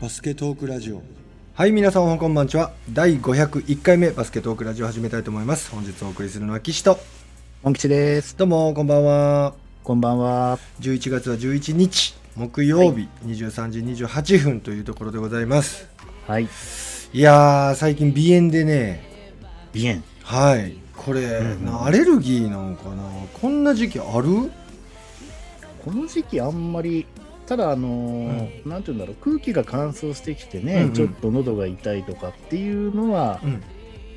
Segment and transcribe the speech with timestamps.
[0.00, 1.02] バスケトークラジオ。
[1.52, 2.72] はい皆さんこんばんちは。
[2.90, 5.70] 第501回目バスケトークラジオ始めたいと思います。
[5.70, 6.98] 本日お送りするのは岸と。
[7.62, 8.34] モン吉です。
[8.34, 9.52] どうもこんばんは。
[9.84, 10.58] こんばんは。
[10.80, 15.86] 11月は11日木曜日、23時28分というところでございます。
[16.26, 16.44] はい。
[16.44, 19.04] いやー最近鼻炎でね。
[19.74, 20.02] 鼻炎。
[20.22, 20.76] はい。
[20.96, 23.02] これ、うんなアレルギーなのかな。
[23.38, 24.50] こんな時期ある？
[25.84, 27.04] この時期あんまり、
[27.50, 30.92] ただあのーなんて言うんだろう、空気が乾燥してきてね、うんうん。
[30.92, 33.60] ちょっと喉が痛いとかっていうのはうん。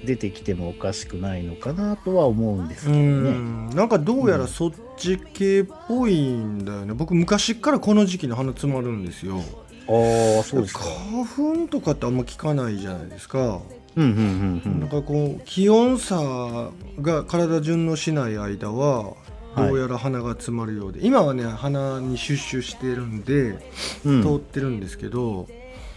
[0.05, 3.31] 出てきてもおかしくないのかなとは思うんですうけどね。
[3.31, 3.69] ん。
[3.69, 6.93] なんかどうやらそっち系っぽいんだよね。
[6.93, 9.37] 僕昔からこの時期に鼻詰まるんですよ。
[9.37, 10.81] ああ、そうですか。
[10.83, 13.61] 花粉とかってあんま聞かないじゃないですか、
[13.95, 14.79] うんうんうんうん。
[14.81, 16.69] なんかこう気温差
[17.01, 19.15] が体順応しない間ははい
[19.55, 23.59] どうやら鼻が詰まるようで、今はね鼻にシュッシュしてるんで
[24.05, 24.21] うん。
[24.23, 25.47] 通ってるんですけど、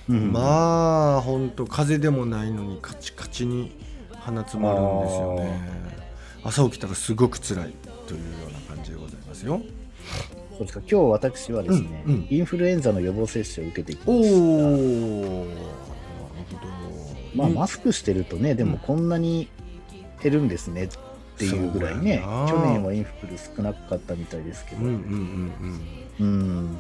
[0.09, 0.33] うん。
[0.33, 3.73] まあほんと風邪でもないのにカチカチに
[4.15, 5.87] 鼻詰まるんですよね。
[6.45, 7.75] 朝起きたらすごく辛い
[8.07, 9.61] というような感じでございますよ。
[10.51, 10.81] そうですか。
[10.81, 12.27] 今日私はですね、うんうん。
[12.31, 14.37] インフルエンザの予防接種を受けてきおました。
[14.37, 14.47] おな
[15.49, 15.59] る
[16.51, 16.67] ほど。
[17.35, 19.49] まあ、マスクしてるとね、でもこんなに
[20.23, 20.89] 減るんですねっ
[21.39, 25.77] ていうぐらいね、去年はインフル少なかったみたいですけど、うんうんうん
[26.21, 26.27] うん。
[26.27, 26.31] う
[26.73, 26.79] ん、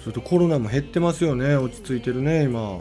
[0.00, 1.56] それとコロナも減ってますよね。
[1.56, 2.80] 落ち着いてるね今。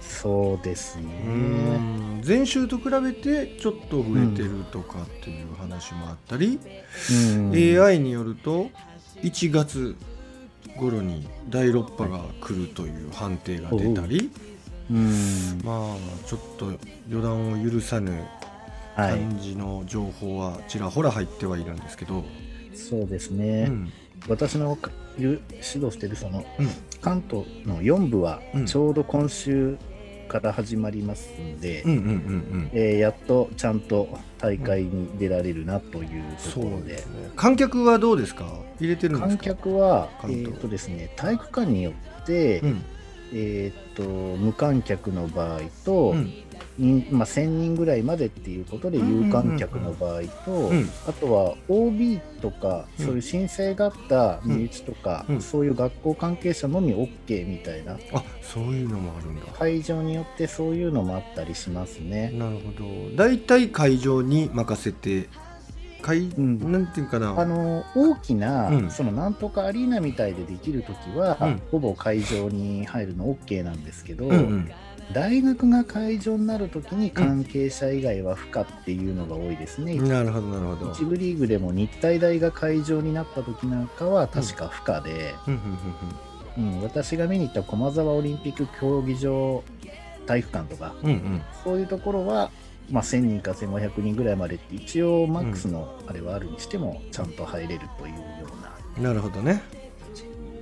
[0.00, 1.04] そうですね。
[1.26, 2.22] うん。
[2.26, 6.58] 前週と比べてちょっと増えてるとかっていう話もあったり、
[7.10, 7.52] うん。
[7.52, 8.68] AI によると
[9.22, 9.96] 1月
[10.76, 14.30] 頃に第6波が来るという判定が出たり、
[14.90, 15.60] うん。
[15.64, 15.96] まあ
[16.26, 16.72] ちょっと
[17.08, 18.28] 予断を許さぬはい、
[18.96, 22.24] 感じの情報はちらほら入ってはいるんですけど、
[22.74, 23.64] そうですうね。
[23.66, 23.92] ん。
[24.28, 24.76] 私の
[25.18, 26.68] 指導しているそのうん。
[27.00, 28.66] 関東の4部はうん。
[28.66, 29.76] ちょうど今週
[30.28, 31.84] から始まりますんで、
[32.98, 34.08] やっとちゃんと
[34.38, 36.82] 大会に出られるなというとそころで。
[36.82, 37.30] うですね。
[37.36, 38.44] 観客はどうですか？
[38.80, 39.44] 入れてる観か？
[39.44, 40.48] 客は、え関東。
[40.52, 41.92] ーとですね、体育館によ
[42.22, 42.82] って、うん。
[43.32, 44.02] えー、と
[44.36, 46.24] 無観客の場合と、うん。
[46.24, 46.45] に
[47.10, 50.88] まあ、1000人ぐらいまでっていうことで有観客の場合と、うん。
[51.06, 53.06] あとは OB とか、うん。
[53.06, 55.40] そういう申請があった身内とか、うん。
[55.40, 59.46] そういう学校関係者のみ OK みたいなあそういうのもあるんだ。
[59.58, 62.30] 会場によってそういうのもあったりしますね。
[62.34, 63.16] なるほど。
[63.16, 65.28] 大体会場に任せて
[66.02, 66.70] 会、ん。
[66.70, 67.40] なんていうかな。
[67.40, 68.90] あの大きな、うん。
[68.90, 71.62] そのなんとかアリーナみたいでできるときは、うん。
[71.70, 74.70] ほぼ会場に入るの OK なんですけど、うんうん
[75.12, 79.94] 大学が会場になるときに関係者以外は不可っていうのが多いですね。
[79.96, 80.92] なるほどなるほど。
[80.92, 89.62] 一部リーグでも日体大が会場になった時なんかは確か不可で、うんうんうん私が見に行った駒沢オリンピック競技場
[90.24, 91.14] 体育館とかうんうん。
[91.14, 92.50] うんそういうところは、
[92.90, 98.22] まあ、1000人か1500人ぐらいまでって一応マックスのあれはあるにしてもちゃんと入れるというよ
[98.98, 99.08] うな。
[99.08, 99.62] なるほどね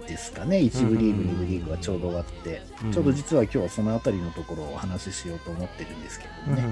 [0.06, 0.60] ですかね。
[0.60, 6.65] 一部リーグ、うん二部リーグがちょうど終わって、うんちょうど実は今日はそのあたりのところをお話ししようと思ってるんですけどね、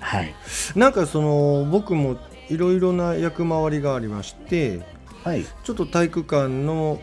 [0.00, 0.34] はい。
[0.76, 2.16] なんかその僕も
[2.48, 4.80] いろいろな役回りがありまして
[5.22, 5.44] はい。
[5.44, 7.00] ちょっと体育館の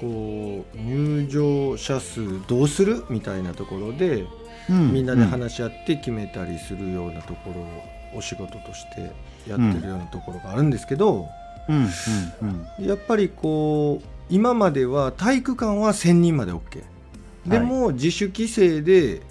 [0.00, 4.26] こう入場者数どうするみたいなところで
[4.68, 9.12] みんなで話し合って決めたりするようなところをお仕事として
[9.48, 11.26] やってるようなところがあるんですけど、
[11.68, 11.88] うんうん
[12.78, 12.86] うん。
[12.86, 16.82] やっぱりこう今までは体育館は1000人まで OK
[17.46, 19.22] でも自主規制で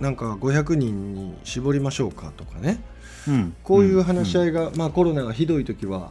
[0.00, 2.80] なんか500人に絞りましょうかとかね。
[3.28, 3.56] うん。
[3.62, 6.10] こういう話し合いが、まあ、コロナがひどい時は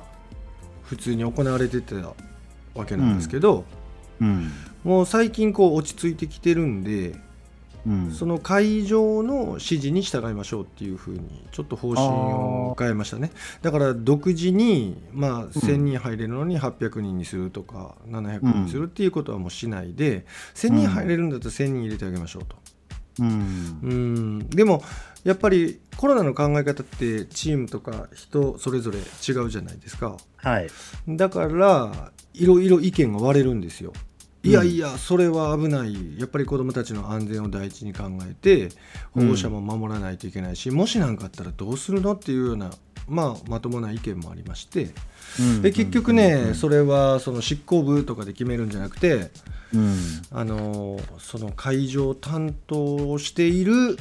[0.83, 1.95] 普通に行われてた
[2.75, 3.65] わけなんですけど、
[4.21, 4.51] うん。
[4.83, 7.15] もう最近こう落ち着いてきてるんで
[7.85, 8.11] うん。
[8.11, 13.31] その会場の指示に従いましょうっていうふうにちょっと方針を変えましたね。
[13.61, 22.55] だから独自に、まあ、1000人入れるのに800人にするとか700人にするっていうことはもうしないで1000人入れるんだったら1000人入れてあげましょうと。
[23.19, 23.79] うん。
[23.81, 24.49] うん。
[24.49, 24.83] でも
[25.23, 30.17] やっぱりコロナの考え方ってチームとか人それぞれ違うじゃないですか。
[30.37, 30.69] はい。
[31.07, 33.93] だからいろいろ意見が割れるんですよ
[34.41, 36.17] いやいやそれは危ない。
[36.17, 38.69] やっぱり子どもたちの安全を第一に考えて
[39.11, 42.71] 保護者も守らないといけないし、もし何かあったらどうするのっていうような、
[43.07, 44.89] まあ、まともな意見もありまして。
[45.61, 49.29] で結局ね、それはその執行部とかで決めるんじゃなくて
[49.73, 49.95] うん。
[50.31, 53.97] あのその会場担当をしている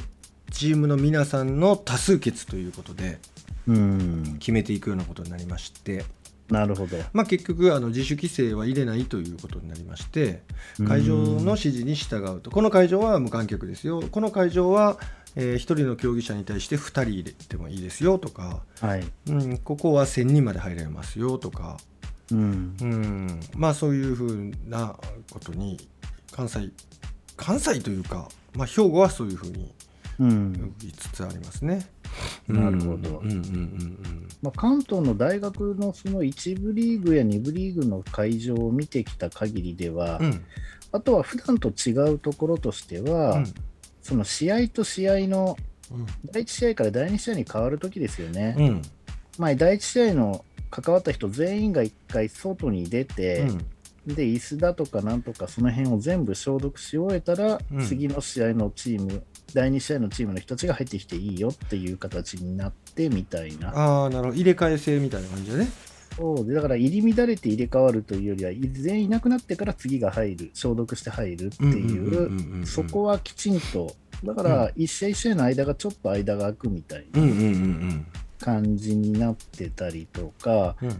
[0.51, 3.19] チームの皆さんの多数決ということで
[3.67, 4.37] うん。
[4.39, 6.05] 決めていくようなことになりまして
[6.49, 6.97] なるほど。
[7.13, 10.41] まあ、結局あの自主規制は入れないということになりまして
[10.87, 14.97] 会場の指示に従うとこの会場は無観客ですよこの会場は、
[15.35, 19.03] えー、1人の競技者に対して2人入れてもいいですよとか、はい。
[19.27, 21.77] うん、ここは1000人まで入れますよとか、
[22.31, 22.75] うん。
[22.81, 24.95] うん、まあそういうふうな
[25.31, 25.77] ことに
[26.31, 26.71] 関西
[27.39, 29.73] 関西というか、まあ、兵庫はそういうふうに
[30.19, 30.53] うん。
[30.53, 31.87] 動きつつありますね。
[32.47, 33.21] なるほど。
[34.55, 40.25] 関東の大学のその1部リーグや2部リーグの会場を見てきた限りでは、うん。
[40.25, 40.45] うん
[40.91, 43.53] あとは普段と違うところとしては、うん。
[44.01, 45.57] その試合と試合の
[45.91, 46.05] うん。
[46.25, 48.55] 第1試合から第2試合に変わるときですよね。
[48.57, 48.81] うん。
[49.37, 53.57] まあ、第1試合の関わった人全員が1回外に出て、うん。
[54.07, 57.85] で椅子だとかなんとかその辺を全部消毒し終えたら、うん。
[57.85, 59.23] 次の試合のチーム
[59.53, 63.69] 第2試合のチームの人たちが入ってきていいよっていう形になってみたいな。
[63.69, 64.35] ああなるほど。
[64.35, 65.69] 入れ替え制みたいな感じでね。
[66.15, 77.21] そうでだから入り乱れて入れ替わるというよりは全員いなくなってから次が入る消毒して入るっていうそこはきちんとだから一試合一試合の間がちょっと間が空くみたいな
[78.41, 80.97] 感じになってたりとかうんうん。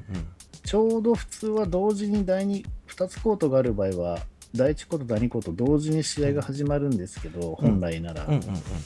[0.64, 4.20] ちょうど普通は同時に第2 2つコートがある場合は
[4.56, 7.72] 第1コート第2コート同時に試合が始まるんですけど、うん。
[7.72, 8.42] 本来なら、うんうん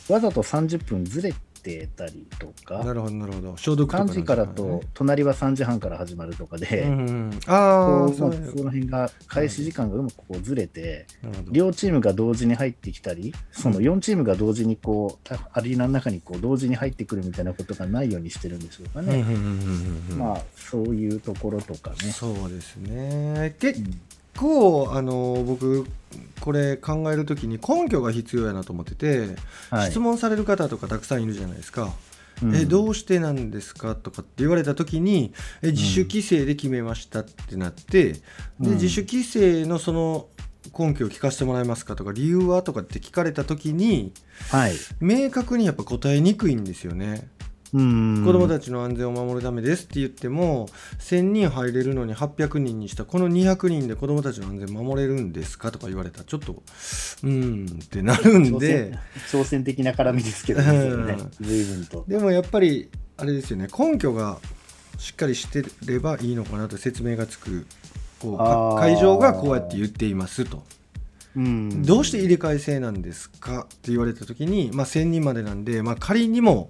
[0.09, 3.57] わざと30分ずれてたりとうんかなるほどなるほど。
[3.57, 8.33] 消毒とか3なんです時からと隣は3時半から始まるとかで、うんうんあその
[8.69, 11.07] 辺が開始時間がうまくこうずれて、
[11.49, 19.15] 両チームが同時に入ってきたり、その4チームが同時にこう、アリーナの中にこう同時に入ってくるみたいなことがないようにしてるんでしょうかね。
[19.15, 21.97] うんうんうんうんうんまあ、そういうところとかね。
[22.11, 23.55] そうですね。
[23.59, 23.81] 結
[24.37, 25.85] 構あの僕
[26.39, 29.35] これ考えるときに根拠が必要やなと思ってて、
[29.69, 31.93] はい質問される方とかたくさんいるじゃないですか。
[32.41, 38.19] うんえどうしてなんですかとかって言われた時にえ自主規制で決めましたってなって、
[38.59, 40.27] うんで自主規制のその
[40.77, 44.13] 根拠を聞かせてもらえますかとか理由はとかって聞かれた時に
[44.49, 44.73] はい。
[44.99, 47.27] 明確にやっぱ答えにくいんですよね。
[47.73, 48.23] うん。
[48.23, 50.67] 子どもたちの安全を守るためですって言っても
[50.99, 58.97] 1000人入れるのに800人にしたこの200人で子どもたちの安全守れるんですかとか言われたらちょっとうーんってなるん挑で
[59.29, 62.05] 戦挑戦的な絡みですけどね、随分と。
[62.07, 64.39] でもやっぱりあれですよね根拠が
[64.97, 67.65] しっかりしてればいいのかなと説明がつく
[68.19, 70.63] こう会場がこうやって言っていますと。
[71.35, 71.83] うん。
[71.83, 76.69] どうして入れ替え制なんですかって言われた時に、まあ、1000人までなんで、まあ、仮にも、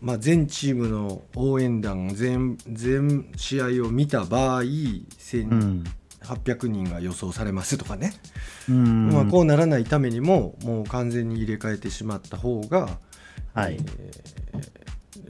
[0.00, 8.14] まあ、全チームの応援団全全試合を見た場合う1800ん人が予想されますとかね、
[8.68, 9.10] うん。
[9.10, 12.98] まあ、こうならないためにももう完全に入れ替えてしまった方が、
[13.54, 13.74] はい。
[13.74, 14.80] えー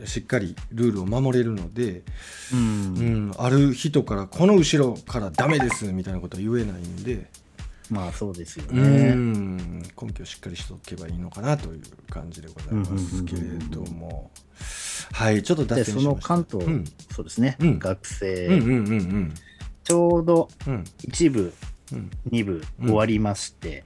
[0.05, 2.03] しっかりルールを守れるので、
[2.53, 7.27] ううんん、ある人からこの後ろからダメですみたいなことは言えないんで。
[7.91, 9.15] まあそうですようね。
[9.15, 9.83] ん。
[9.83, 14.31] 根拠をしっかりしておけばいいのかなという感じでございますけれども、
[15.13, 16.29] はい、ちょっと脱で、その線しました。
[16.29, 16.85] 関東、うん。
[17.13, 17.79] そうですね、うん。
[17.79, 18.61] 学生、
[19.83, 20.85] ちょうどうん。
[21.09, 21.53] 1部、うん
[22.31, 22.87] 2部うん。
[22.87, 23.83] 終わりまして、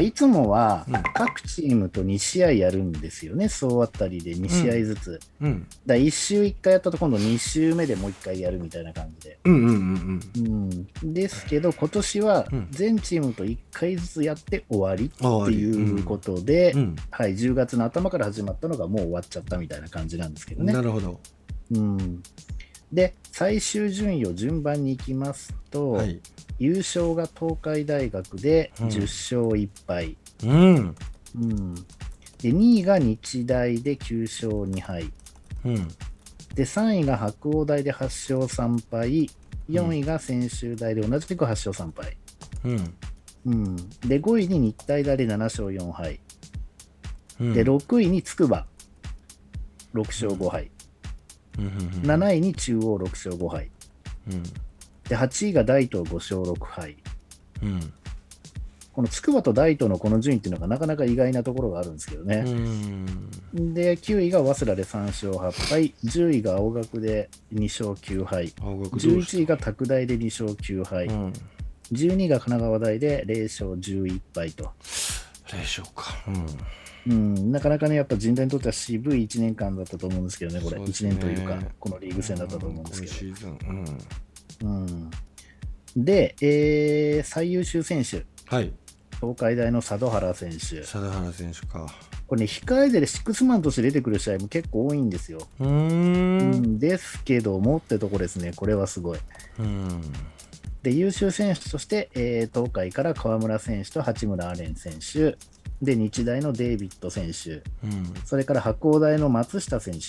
[0.00, 1.02] いつもはうん。
[1.14, 5.20] 各チームと2試合やるんですよね、総当たりで2試合ずつ。
[5.40, 5.66] うん。
[5.86, 9.38] だ1週1回やったと、今度2週目でもう1回やるみたいな感じで。
[9.44, 12.68] うんうんうんうん、ですけど、今年はうん。
[12.70, 16.96] 全チームと1回ずつやって終わりっていうことで、うん。
[17.10, 20.72] はい、10月の頭から始まったのがもう終わっちゃったみたいな感じなんですけどね。
[20.72, 21.20] なるほど。
[21.70, 22.22] うん、
[22.92, 26.20] で、最終順位を順番にいきますと、はい。
[26.62, 28.86] 優勝が東海大学でうん。
[28.86, 30.96] 10勝1敗、うん。
[31.34, 31.74] うん。
[31.74, 31.82] で
[32.50, 35.12] 2位が日大で9勝2敗、
[35.64, 35.88] うん。
[36.54, 39.28] で3位が白鴎大で8勝3敗、
[39.68, 42.16] 4位が専修大で同じく8勝3敗、
[42.64, 42.94] うん。
[43.44, 43.76] うん、
[44.06, 46.20] で5位に日体大で7勝4敗、
[47.40, 47.54] うん。
[47.54, 48.64] で6位に筑波。
[49.94, 50.70] 6勝5敗、
[51.58, 51.64] うん。
[51.66, 51.72] うん。
[52.02, 53.68] 7位に中央6勝5敗、
[54.30, 54.42] うん
[55.08, 56.96] で8位が大東5勝6敗。
[57.62, 57.92] うん
[58.92, 62.42] この筑波と大東のこの順位っていうのがなかなか意外なところがあるんですけどうね。
[62.42, 71.32] んで、9位が早稲田で3勝8敗、10位が青学で2勝9敗、青学同士11位が拓大で2勝9敗、うん
[71.92, 74.70] 12位が神奈川大で0勝11敗と。
[75.52, 76.14] 零勝か。
[77.06, 83.50] うん、なかなかね、やっぱ人大にとっては渋い1年間だったと思うんですけどね、これ、1ね年というか、このリーグ戦だったと思うんですけ今シーズン。
[83.50, 83.92] うんど。
[84.62, 85.10] うん、
[85.96, 88.72] で、えー最優秀選手、はい。
[89.20, 90.80] 東海大の佐渡原選手。
[90.80, 91.86] 佐田原選手か
[92.26, 95.38] これね、控えでシックスマンとして出てくる試合も結構多いんですよ。
[95.60, 99.18] うんん、ですけどもってとこですね、これはすごい。
[99.58, 100.00] うん
[100.82, 105.36] で、優秀選手として、えー東海から川村選手と八村阿蓮選手、
[105.82, 108.14] で、日大のデイビッド選手、うん。
[108.24, 110.00] それから白鴎大の松下選手、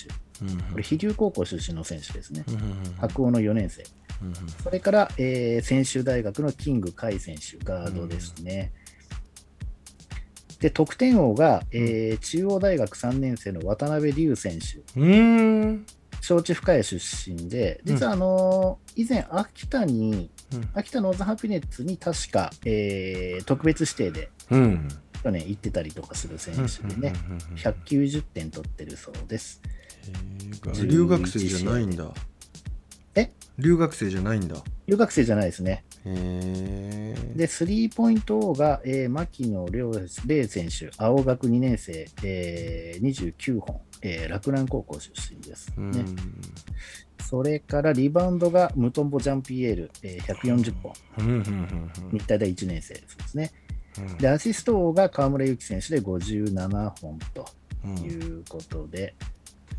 [0.44, 2.44] うんこれ、飛龍高校出身の選手ですね。
[2.48, 2.60] うんうん
[2.98, 3.82] 白鴎の4年生。
[4.22, 8.72] うんそれから、えー専修大学のキング海選手、ガードですね。
[10.60, 15.86] で、得点王が、えー中央大学3年生の渡辺龍選手、うーん。
[16.20, 20.68] 招致深谷出身で、実はあのー以前、秋田に、うん。
[20.72, 24.88] 秋田ノーザハピネッツに確か、えー特別指定でうん
[25.24, 29.62] 去年行ってたりとかする選手でね、うんうんうんうん190点取ってるそうです。
[30.86, 32.12] 留学生じゃないんだ。
[33.14, 33.30] え？
[33.58, 34.56] 留学生じゃないんだ。
[34.86, 35.84] 留学生じゃないですね。
[36.04, 39.92] へえで、スリーポイント王が、えー牧野亮
[40.26, 45.90] 玲選手、青学2年生、えー29本、えー洛南高校出身です、うん。
[45.90, 46.04] ね。
[47.22, 50.92] それからリバウンドがムトンボ・ジャンピエール、えー140本、
[52.12, 53.52] 日体大1年生ですね。
[53.98, 54.18] うん。
[54.18, 57.46] で、アシスト王が河村勇輝選手で57本と
[57.84, 57.96] うん。
[57.98, 59.14] いうことで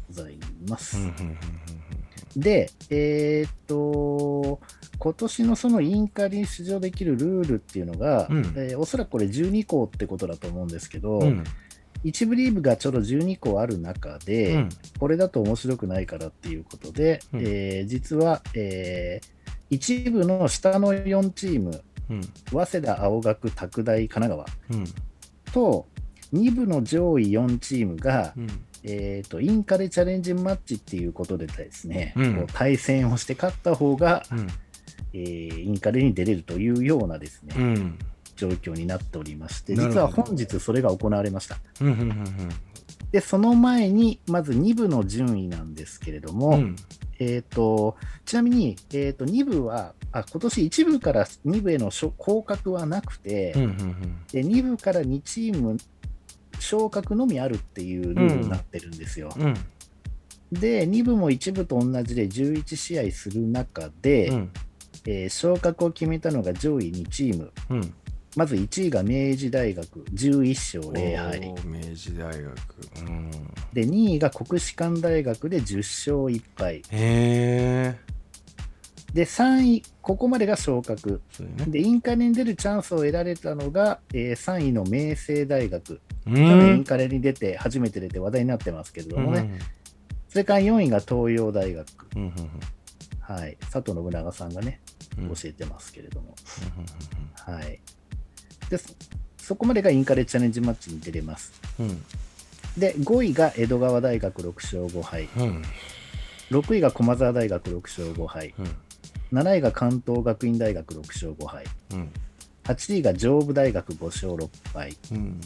[0.08, 0.98] ございます。
[2.38, 4.60] で、えーっと、
[5.00, 8.38] 今年のそのインカレに出場できるルールっていうのが、うん。
[8.58, 11.24] えーおそらくこれ12校ってことだと思うんですけど、うん。
[11.24, 11.44] うん
[12.04, 14.70] 一部リーグがちょうど12校ある中で、うん。
[15.00, 17.42] これだと面白くないからっていうことで、うん。
[17.42, 19.36] えー実は、えー
[19.72, 21.82] 一部の下の4チーム、うん
[22.52, 24.86] 早稲田、青学、拓大、神奈川うん。
[25.52, 25.88] と、
[26.34, 28.48] 2部の上位4チームが、うん。
[28.88, 32.48] えーとインカレチャレンジマッチっていうことでですね、うん。
[32.54, 34.48] 対戦をして勝った方が、うん。
[35.14, 38.00] えーインカレに出れるというようなですね、うん。
[38.36, 41.58] 状況になっておりまして、実は本日それが行われました。
[41.82, 42.16] うんうんうん
[43.12, 46.76] で、その前に、まず2部の順位なんですけれども、うん
[47.20, 47.96] えー、と
[48.26, 55.78] ちなみに、えー、と2部はあ、今年1部から2部への昇降格はなくて、うんうんで2部から2チーム
[56.60, 59.30] 昇格のみあるっていうルールになってるんですよ。
[59.38, 59.54] うん。
[60.52, 64.52] で、2部も1部と同じで11試合する中で、うん。
[65.06, 67.52] えー昇格を決めたのが上位2チーム。
[67.70, 67.94] うん
[68.36, 71.54] まず1位が明治大学11勝0敗。
[71.66, 72.46] 明治大学
[73.02, 73.32] うん
[73.74, 76.76] で、2位が国士舘大学で10勝1敗。
[76.76, 77.96] へえ
[79.14, 81.22] で、3位、ここまでが昇格。
[81.40, 85.94] ねで、インカレに出るチャンスを得られたのが、えー3位の明星大学。
[85.94, 89.40] う去年インんカレに出て、初めて出て話題になってますけれどもね。
[89.40, 89.60] うん
[90.28, 91.88] それから4位が東洋大学。
[92.18, 92.34] うんうん
[93.22, 93.56] はい。
[93.72, 94.82] 佐藤信長さんがね、
[95.18, 96.36] うん教えてますけれども。
[97.48, 97.80] うはい。
[98.70, 98.90] で、そ
[99.38, 101.54] そこまでがインカレチャレンジマッチに出れます。
[101.80, 102.04] んうん
[102.78, 105.30] で、5位が江戸川大学6勝5敗。
[105.38, 105.62] うん
[106.52, 108.54] 6位が駒澤大学6勝5敗。
[108.58, 108.76] うん
[109.34, 111.66] 7位が関東学院大学6勝5敗。
[111.92, 112.12] うん
[112.64, 114.98] 8位が上武大学5勝6敗。
[115.12, 115.40] うん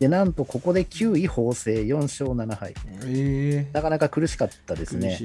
[0.00, 2.74] で、なんとここで9位法政4勝7敗。
[3.04, 5.16] ええなかなか苦しかったですね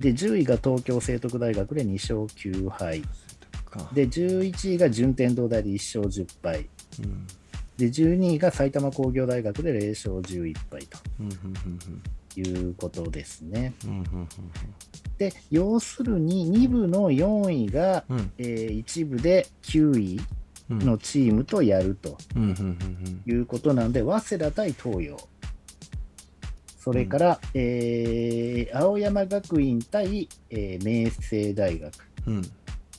[0.00, 3.02] で、10位が東京聖徳大学で2勝9敗。
[3.70, 3.90] か。
[3.94, 6.68] で、11位が順天堂大で1勝10敗。
[7.02, 7.26] うん
[7.78, 9.88] で、12位が埼玉工業大学で0
[10.20, 11.26] 勝11敗とうん。
[11.26, 11.78] うん
[12.36, 13.72] いうことですね。
[13.84, 14.28] うんうん
[15.18, 18.18] で、要するに2部の4位が、うん。
[18.18, 18.30] うん。
[18.38, 20.20] えー1部で9位
[20.68, 20.78] うん。
[20.80, 25.16] のチームとやるとうんうんうんいうことなんで、早稲田対東洋。
[26.78, 31.92] それから、えー青山学院対、えー明星大学。
[32.26, 32.42] うん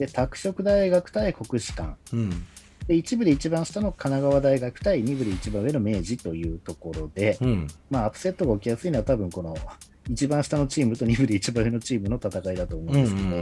[0.02, 1.96] で、拓殖大学対国士舘。
[2.12, 2.30] うん。
[2.88, 7.68] で、1部で一番下の神奈川大学対2部で一番上の明治というところで、うん。
[7.92, 9.56] まあ、アップセットが起きやすいのは多分この
[10.10, 13.34] 一番下のチームと2部で一番上のチームの戦いだと思うんうんですけど、うん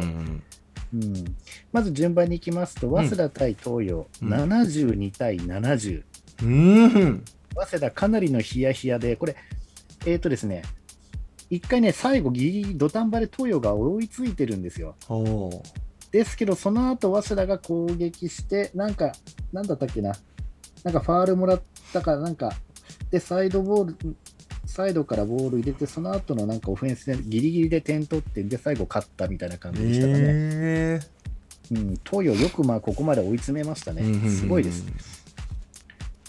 [0.91, 1.35] うん
[1.71, 4.33] まず順番にいきますと、早稲田対東洋、うん。
[4.33, 6.03] 72対70。
[6.41, 7.23] うん。
[7.55, 9.35] 早稲田かなりのヒヤヒヤで、これ、
[10.07, 10.63] えっ、とですね、
[11.51, 14.95] 一回ね、最後ギリギリ土壇場で東洋が追いついてるんですよ。
[16.11, 19.11] ですけど、その後、早稲田が攻撃して、なんか、
[19.53, 20.15] なんだったっけな、
[20.83, 21.61] なんかファールもらっ
[21.93, 22.51] たから、なんか、
[23.11, 24.15] で、サイドボール、
[24.65, 30.19] サイドからボール入れて、その後のなんかオフェンスでギリギリで点取って、で、最後勝ったみたいな感じでしたかね。
[30.25, 30.99] え
[31.71, 34.01] うん、東洋よくまあここまで追い詰めましたね。
[34.29, 34.85] すごいです。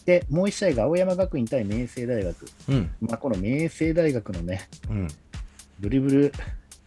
[0.05, 2.37] で、もう一試合が青山学院対明星大学。
[2.69, 2.91] うん。
[3.01, 5.09] まあ、この明星大学のね、うん。
[5.81, 6.33] ドリブル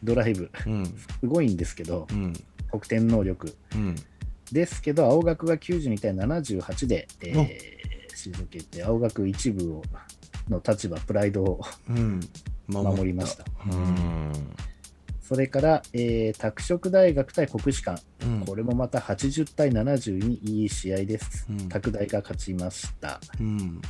[0.03, 0.85] ドライブ、うん。
[0.85, 2.33] すごいんですけど、うん
[2.73, 3.55] 得点能力。
[3.75, 3.95] うん。
[4.51, 9.83] ですけど、青学が92対78で、えー、退けて、青学一部を
[10.49, 12.19] の立場、プライドをうん。
[12.67, 13.45] 守りました。
[13.71, 14.31] うん。
[15.21, 18.45] それから、えー拓殖大学対国士舘、うん。
[18.45, 21.47] これもまた80対72、いい試合です。
[21.49, 21.69] うん。
[21.69, 23.21] 拓大が勝ちました。
[23.39, 23.81] うん。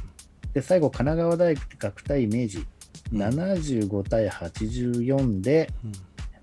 [0.54, 2.66] で、最後、神奈川大学対明治、
[3.12, 3.22] うん。
[3.22, 5.70] 75対84で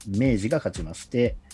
[0.07, 1.50] 明治が勝ちまして、うん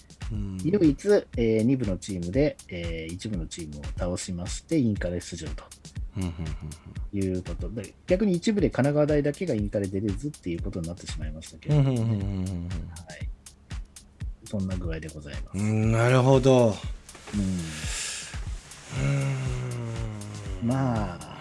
[0.65, 5.65] 唯一、え2部のチームで、え1部のチームを倒しまして、インカレ出場と。
[7.13, 7.71] いうこと。
[7.71, 11.75] で、逆に一部で神奈川大だけがインカレ出れずっていうことになってしまいましたけど、
[14.45, 15.57] そんな具合でございます。
[15.57, 16.75] なるほど。
[17.35, 17.41] うん
[20.63, 20.69] うん。
[20.69, 21.36] まあ、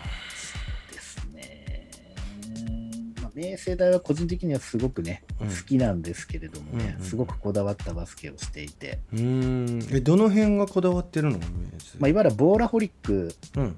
[3.36, 5.50] 明星大は個人的にはすごくね、うん。
[5.50, 7.08] 好きなんですけれどもね、うんうん。
[7.08, 9.80] すごくこだわったバスケをしていて、うん。
[9.92, 11.39] えどの辺がこだわってるの？
[12.00, 13.75] まあ、いわゆるボーラホリック、うん。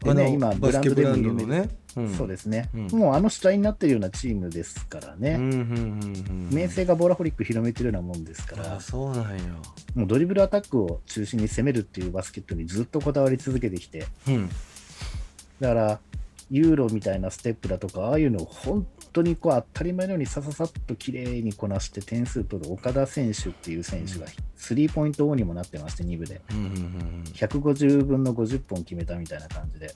[0.00, 2.14] でね今ブランドのブラね、うん。
[2.14, 2.86] そうですね、うん。
[2.88, 6.48] もうあの主体になってるようなチームですからね、うんうんうんうん。
[6.50, 8.76] 明星がボーラホリック広めてるようなもんですから。
[8.76, 9.44] あ、そうなんや。
[9.94, 14.48] もうドリブルアタックを中心に攻めるっていうバスケットにずっとこだわり続けてきて、うん。
[15.60, 16.00] だから、
[16.52, 26.42] ユーロみたいなステップだとか、ああいうのを本当にこう当たり前のようにさささっと綺麗にこなして点数取る岡田選手っていう選手がスリーポイント王にもなってまして、2部で。
[26.50, 29.94] うんうんうん150分の50本決めたみたいな感じで。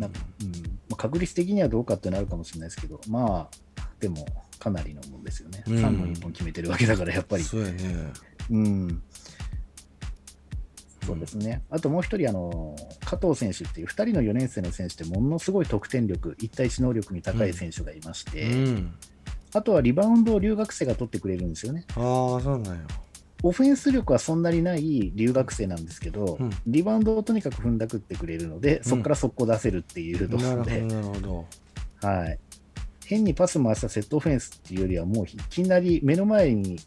[0.00, 4.26] なんかうんまあ確率的にはどうかってなるかもしれないですけど、まあ、でも
[4.58, 5.62] かなりのもんですよね。
[5.68, 7.44] うん3本1本決めてるわけだから、やっぱり。
[7.44, 8.12] そうやね
[8.50, 9.02] うん。
[11.06, 11.62] そうですね。
[11.70, 18.94] あともう一人、あの、加藤選手っていう2人の4年生の選手ってものすごい得点力、1対1能力に高い選手がいまして、うん
[19.56, 21.84] あとはリバウンドを留学生が取ってくれるんですよね。
[21.90, 22.80] ああそうなんや
[23.44, 32.38] オフェンス力はそんなにない留学生なんですけど、うんリバウンドをとにかく踏んだくってくれるので、そこから速攻出せるっていうところで、なるほどなるほどはい。
[33.06, 36.80] 変にパス回したセットオフェンスっていうよりは、もういきなり目の前に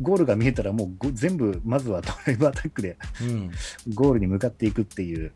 [0.00, 3.50] ゴールが見えたら、もうご全部、まずは ドライブアタックでうん。
[3.94, 5.32] ゴールに向かっていくっていう、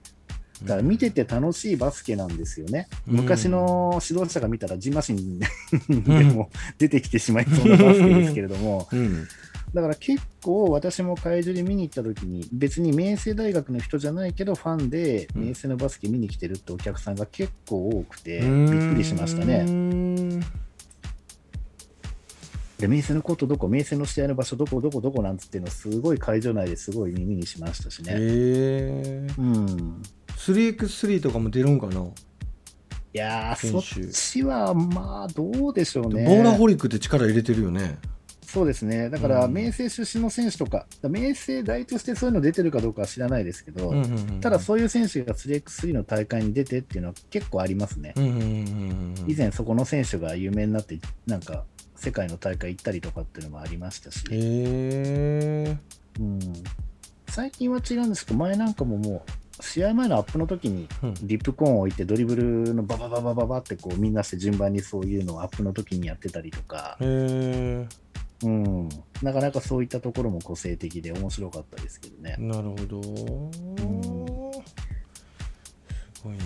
[0.63, 2.89] だから見てて楽しいバスケなんですよね。
[3.09, 3.17] うん。
[3.17, 5.47] 昔の指導者が見たら、ジンマシンで
[6.25, 9.27] も 出てきてしまいそうなバスケですけれども、 うん。
[9.73, 15.47] だから結構私も会場に見に行った時に、別に明星大学の人じゃないけど、ファンでうん。
[15.47, 19.65] 明星のバスケ見に来てるってお客さんが結構多くて、びっくりしましたね。
[22.81, 28.11] で、明星のコートどこ、明星の試合の場所どこ、どこ、どこなんつっていうの、すごい会場内ですごい耳にしましたしへね。
[28.17, 30.03] えうん。
[30.37, 36.25] 3x3 とかも出るんかな、いやー、そっちはまあ、どうでしょうね。
[36.25, 37.99] ボーラホリックって力入れてるよね
[38.53, 39.11] そうですね。
[39.11, 39.55] だから、うん。
[39.55, 48.13] 明星出身の選手とか、明星大としてそういうの出てるかどうかは知らないですけど、うんうんうんただそういう選手が 3x3 の大会に出てっていうのは結構ありますね。
[48.17, 55.79] うんうんうんうん以前そこの選手が有名になって、なんか世界の大会行ったりとかっていうのもありましたし、うん、
[57.29, 59.25] 最近は違うんですけど、前なんかもも
[59.61, 61.15] う、試合前のアップの時にうん。
[61.23, 66.97] リップコーンを置いてドリブルのババババババってこうみんなして順番にそういうのをアップの時にやってたりとか、
[68.43, 68.89] うん、
[69.23, 72.37] なかなかそういったところも個性的で面白かったですけどね。
[72.39, 73.11] なるほど、す
[76.23, 76.45] ごいな。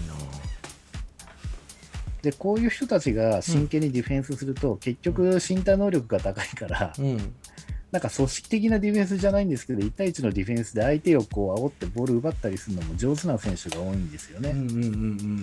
[2.22, 7.34] で、こういう人たちが真剣にディフェンスすると、結局身体能力が高いから、うん。
[7.92, 14.50] なんか組織的なディフェンスじゃないんですけど、1対1のディフェンスで相手をこう煽ってボール奪ったりするのも上手な選手が多いんですよね。
[14.50, 15.42] うんうんうん。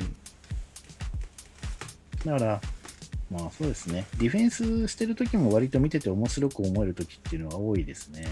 [2.26, 2.62] だから、
[3.32, 8.28] まあそうですね、ディフェンスしてる時も割と見てて面白く思える時っていうのが多いですね。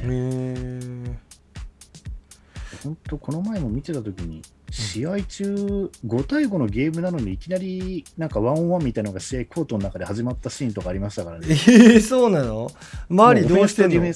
[2.83, 11.47] 本当、この前も見てた時に、試合中、5対5のゲームなのにいきなりなんかワンオンワンみたいなのが試合コートの中で始まったシーンとかありましたからね。
[11.49, 12.69] えー、そうなの？
[13.09, 14.13] 周りどうしてんの？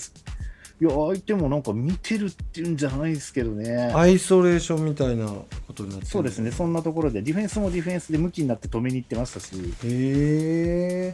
[0.84, 3.94] いや、相手もなんか見てるっていうんじゃないですけどね。
[3.96, 6.12] アイソレーションみたいなことになってる。
[6.12, 11.14] そうですね、そんなところで、ディフェンスもディフェンスで向きになって止めに行ってましたし、へ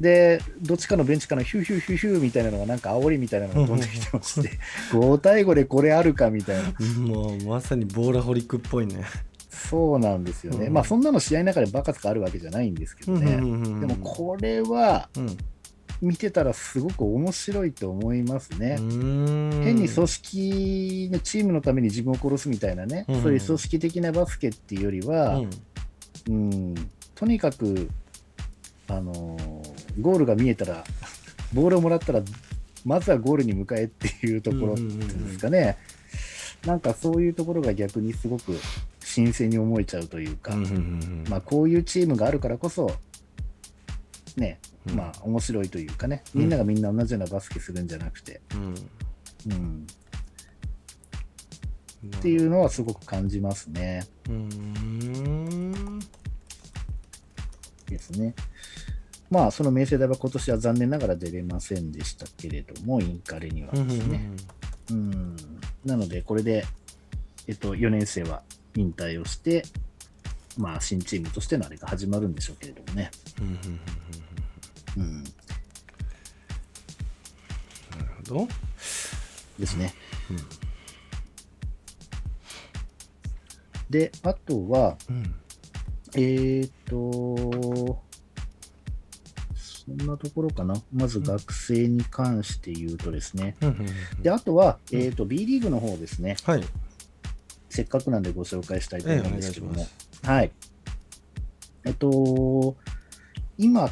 [0.00, 4.50] で、どっちかのベンチからヒューヒューヒューヒューみたいなのが、なんか煽りみたいなのが飛んできてまして、
[4.92, 9.04] 5対5でこれあるかみたいな、もうまさにボーラホリックっぽいね。
[9.50, 15.36] そうなんですよね、うんまあそんなの試合の中でバカとかあるわけじゃないんですけどね、でもこれはうん
[16.02, 18.76] 見てたらすごく面白いと思いますね。
[18.78, 23.22] 変変に組織のチームのために自分を殺すみたいなね、うん。
[23.22, 25.42] そういう組織的なバスケっていうよりは、
[26.28, 26.74] うん、
[27.14, 27.90] とにかく、
[28.88, 30.84] あのーゴールが見えたら、
[31.52, 32.20] ボールをもらったら、
[32.84, 34.82] まずはゴールに向かえっていうところで
[35.32, 35.78] すかね。
[36.66, 38.58] なんかそういうところが逆にすごく
[39.00, 41.24] 新鮮に思えちゃうというか、うんうんうん。
[41.28, 42.92] まあ、こういうチームがあるからこそ、
[44.36, 44.94] ね、うん。
[44.94, 48.74] まあ面白いというかね、みんながみんな同じようなバスケするんじゃなくて、うん。
[49.52, 49.86] うん、
[52.16, 54.06] っていうのはすごく感じますね。
[54.28, 56.00] うーん。
[57.88, 58.34] ですね。
[59.30, 64.30] まあ、その明星大は今年は残念ながら出れませんでしたけれども、インカレにはですね。
[64.90, 65.36] うん、
[65.84, 66.64] なので、これで、
[67.48, 68.42] えっと、4年生は
[68.76, 69.64] 引退をして、
[70.56, 73.10] まあ、新チームとしてのあれが始まるんでしょうけれどもね。
[73.40, 73.80] うんうんうんうん
[74.96, 75.30] うん、な
[77.98, 78.48] るほど
[79.58, 79.94] ですね。
[80.30, 80.66] うん
[83.88, 85.34] で、あとは、うん
[86.16, 88.02] えーっと、
[89.54, 90.74] そんなところかな。
[90.92, 93.54] まず学生に関して言うとですね。
[93.60, 93.82] うんうんう
[94.18, 96.36] んで、あとは、えーっと、B リーグの方ですね。
[96.44, 96.64] はい
[97.68, 99.72] せっかくなんでご紹介したいと思うんですけども。
[99.72, 100.52] ええお願いしはい。
[101.84, 102.76] えっと、
[103.58, 103.90] 今、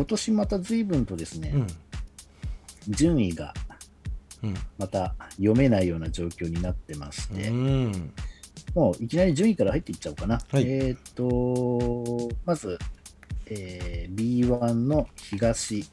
[0.00, 1.66] 今年また随分とですね、うん。
[2.88, 3.52] 順位が
[4.42, 4.54] うん。
[4.78, 8.12] また読めないような状況になってまして、うん。
[8.74, 10.40] もういきなり順位から入っていっちゃおうかな。
[10.50, 10.62] はい。
[10.62, 12.78] えーっと、まず、
[13.44, 15.84] えー B1 の東、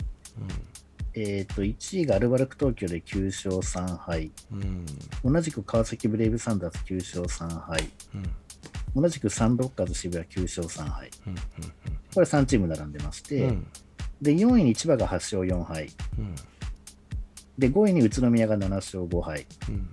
[1.13, 4.85] えーっと、1位がアルバルク東京で9勝3敗、うん。
[5.33, 7.91] 同じく川崎ブレイブサンダース9勝3敗、
[8.95, 9.01] うん。
[9.01, 11.11] 同じくサンロッカーズ渋谷9勝3敗。
[11.27, 11.35] うん
[12.13, 13.67] これ3チーム並んでまして、うん
[14.21, 16.35] で、4位に千葉が8勝4敗、うん。
[17.57, 19.89] で、5位に宇都宮が7勝5敗、うん。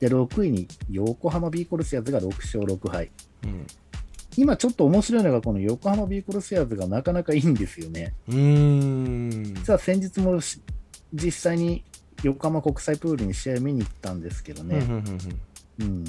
[0.00, 3.10] で、6位に横浜ビーコルセアーズが6勝6敗。
[3.44, 3.66] うん。
[4.36, 8.14] 今ちょっと面白いのが、この横浜ビーコルセアーズがなかなかいいんですよね。
[8.28, 9.54] うーん。
[9.54, 10.60] 実は先日もし
[11.12, 11.84] 実際に
[12.24, 14.78] 横浜国際プールに試合見に行ったんですけどね、
[15.78, 16.04] うん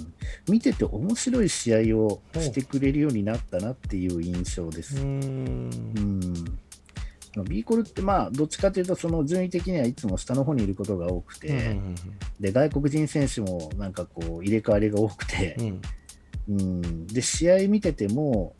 [0.47, 4.97] 見てて面白い試合をしてくれるようになったなっていう印象です。
[4.97, 6.59] ううん
[7.37, 11.95] のビーコルって、まあ、どっちかというと、その順位的にはいつも下の方にいることが多くて、うん
[12.39, 15.81] で外国人選手もなんかこう入れ替わりが多くてう、ん。
[16.47, 18.55] うん、で試合見てても、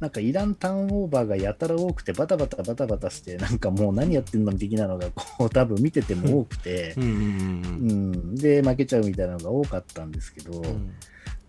[0.00, 7.10] なんかイランターンオーバーがやたら多くて、バタバタバタバタして、なんかもう何やってんの的なのがこう 多分見てても多くてう、んうん。
[7.10, 7.92] う
[8.32, 10.92] ん、で負けちゃうみたいなのが多かったんですけど、うん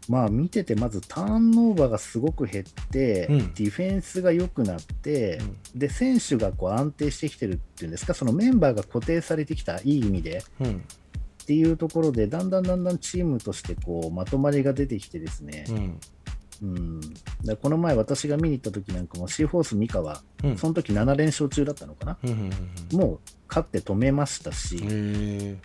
[0.10, 3.54] まあ見てて、まずターンオーバーがすごく減って、うん。
[3.54, 5.40] ディフェンスが良くなって、
[5.76, 10.44] で選手がこう安定してきてるっていうんですか、そのメンバーが固定されてきた、いい意味で。
[10.60, 10.84] うん。
[11.44, 16.00] っていうところで、だんだんだんだんチームとしてこうまとまりが出てきてですね、うん。
[16.62, 17.02] うん、
[17.46, 20.58] だこの前、私が見に行った時なんかも、シーホース三河、うん。
[20.58, 22.40] その時7連勝中だったのかな、うんうん
[22.92, 25.60] うんもう勝って止めましたし、うん、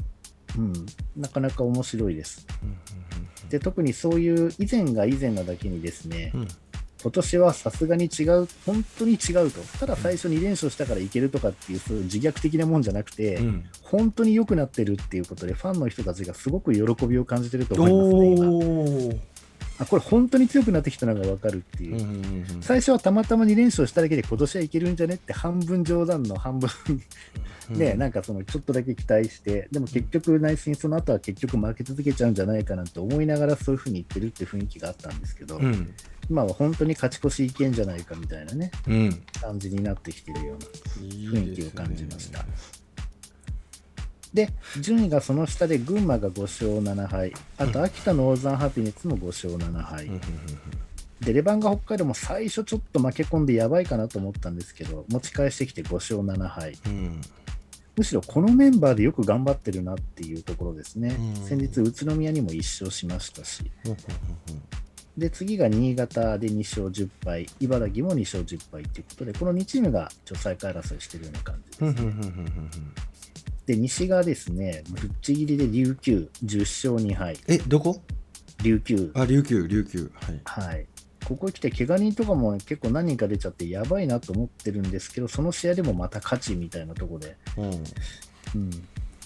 [1.17, 2.47] なかなか面白いです。
[2.63, 3.24] うん
[3.55, 6.49] で特にそういう以前が以前なだけにですね、うん。
[7.01, 13.65] 今年はさすがに違う、本当に違うと、ただ最初2連勝したからいけるとかっていう、そういう自虐的なもんじゃなくて、うん。
[13.83, 19.21] 本当に良くなってるっていうことで、ファンの人たちがすごく喜びを感じてると思いますね、今
[19.79, 22.45] あこれ、本当に強くなってきたのが分かるっていう。
[22.61, 26.71] 最初はたまたま2連勝しただけで今年はいけるんじゃねって半分冗談の半分
[27.71, 35.95] ね、なんかそのちょっとだけ期待して、でも結局内心その後は結局負け続けちゃうんじゃないかなって思いながらそういうふうに言ってるって雰囲気があったんですけど、うん
[36.31, 41.07] 今は本当に勝ち越しいけんじゃないかみたいなね、うん感じになってきてるような。
[41.07, 42.45] いい雰囲気を感じました
[44.35, 50.11] で、順位がその下で群馬が5勝7敗、あと秋田ノーザンハピネッツも5勝7敗、
[51.21, 56.77] で、レバンガ北海道も最初ちょっと負け込んでやばいかなと思ったんですけど、持ち返してきて5勝7敗。
[56.87, 57.21] うん
[57.97, 61.15] むしろこのメンバーでよく頑張ってるなっていうところですね。
[61.17, 63.71] うん先日、宇都宮にも1勝しましたし。
[65.17, 71.85] で、次が新潟で2勝10敗、茨城も2勝10敗ということで、この2チームがちょっと最下位争いしてるような感じです。
[71.85, 72.71] うんうんうんうんうん
[73.67, 78.03] で、西がですね、ぶっちぎりで琉球10勝2敗、えどこ？
[78.63, 79.11] 琉球。
[79.15, 80.87] あ琉球琉球はいはい。
[81.25, 87.37] ここへ来て、怪我人とかも結構何人か出ちゃって、やばいなと思ってるんですけど、その試合でもまた勝ちみたいなところで。
[88.55, 88.71] うん。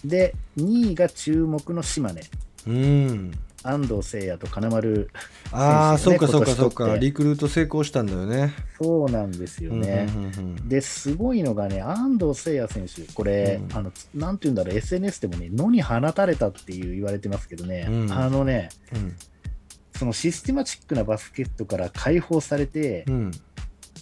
[0.05, 2.23] で、2位が注目の島根。
[2.67, 3.33] うんうん
[3.69, 5.11] 安藤誠也と金丸。
[5.53, 6.97] ああ、そうかそうかそうか。
[6.97, 8.55] リクルート成功したんだよね。
[8.81, 10.07] そうなんですよね。
[10.15, 13.77] うんうんうんで、すごいのがね、安藤誠也選手、これ、うん。
[13.77, 18.13] あの、なんて言うんだろう、SNS でもね、野に放たれたっていう言われてますけどね、うん。
[18.13, 19.17] あのね、うん。
[19.99, 23.31] そのシステマチックなバスケットから解放されて、うん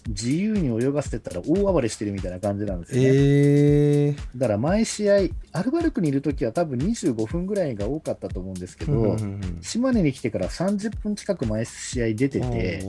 [0.08, 3.08] 自由に泳がせてたら大暴れしてるみたいな感じなんですよね。
[3.08, 5.14] えーだから毎試合、
[5.52, 12.82] アルバルクにいるときは多分25分ぐらいが多かったと思うんですけど、うんうんうん島根に来てから30分近く毎試合出てて、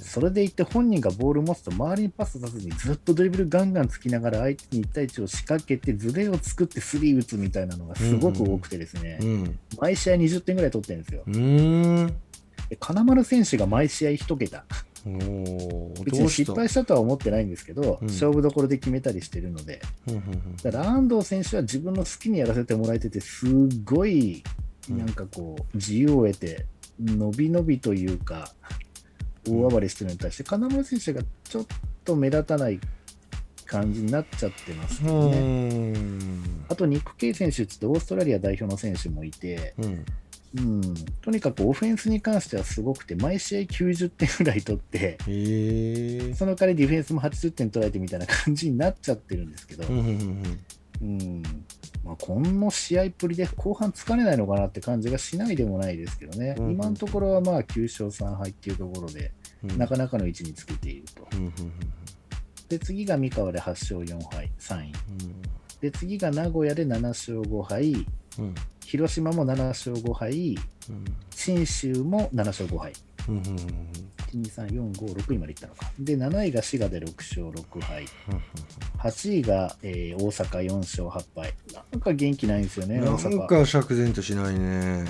[0.00, 11.22] それでいって本人がボール持つと周りにパスさせずにずっとドリブルガンガンつきながら相手に1対1を仕掛けてズレを作ってスリー打つみたいなのがすごく多くてですね、うん毎試合20点ぐらい取ってるんですよ。
[12.80, 14.64] 金丸選手が毎試合1桁。
[15.04, 18.08] 別に失敗したとは思ってないんですけど、うん。
[18.08, 20.56] 勝負どころで決めたりしてるので、うんうんうん。
[20.56, 23.46] だから安藤選手は自分の好きにやらせてもらえてて、す
[23.84, 24.42] ごい
[24.88, 26.66] なんかこう、自由を得て、
[27.00, 28.52] 伸び伸びというか、
[29.48, 31.66] 大暴れしてるのに対して、金丸選手がちょっ
[32.04, 32.80] と目立たない
[33.66, 35.94] 感じになっちゃってますね。
[36.68, 40.04] あと、ニック・ケイ選手って言ってオーストラリア代表の選手もいて、うん
[40.54, 45.16] うん、とにかくオフェンスに関してはすごくて、毎試合90点ぐらい取って、
[46.34, 50.60] その代わりディフェンスも80点取られてみたいな感じになっちゃってるんですけど、うんうんうん
[51.02, 51.42] うん。
[52.04, 59.32] まあ、この試合っぷりで後半疲れないのかなって感じがしないでもないですけどね、うん今のところはまあ9勝3敗っていうところで、
[59.64, 59.78] うん。
[59.78, 61.26] なかなかの位置につけていると。
[62.68, 64.92] で、次が三河で8勝4敗、3位。
[65.80, 68.06] で、次が名古屋で7勝5敗、
[68.92, 70.54] 広島も7勝5敗、
[70.90, 72.92] うん信州も7勝5敗。
[73.26, 73.56] うんうんうん
[74.32, 75.90] 1、2、3、4、5、6位までいったのか。
[75.98, 78.04] で、7位が滋賀で6勝6敗。
[78.98, 81.54] 8位が、えー大阪4勝8敗。
[81.90, 83.12] なんか元気ないんですよね、な。
[83.12, 85.04] んか釈然としないね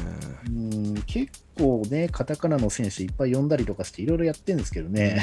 [0.46, 5.20] うん結構ね、カタカナの選手いっぱい呼んだりとかしていろいろやってるんですけどね、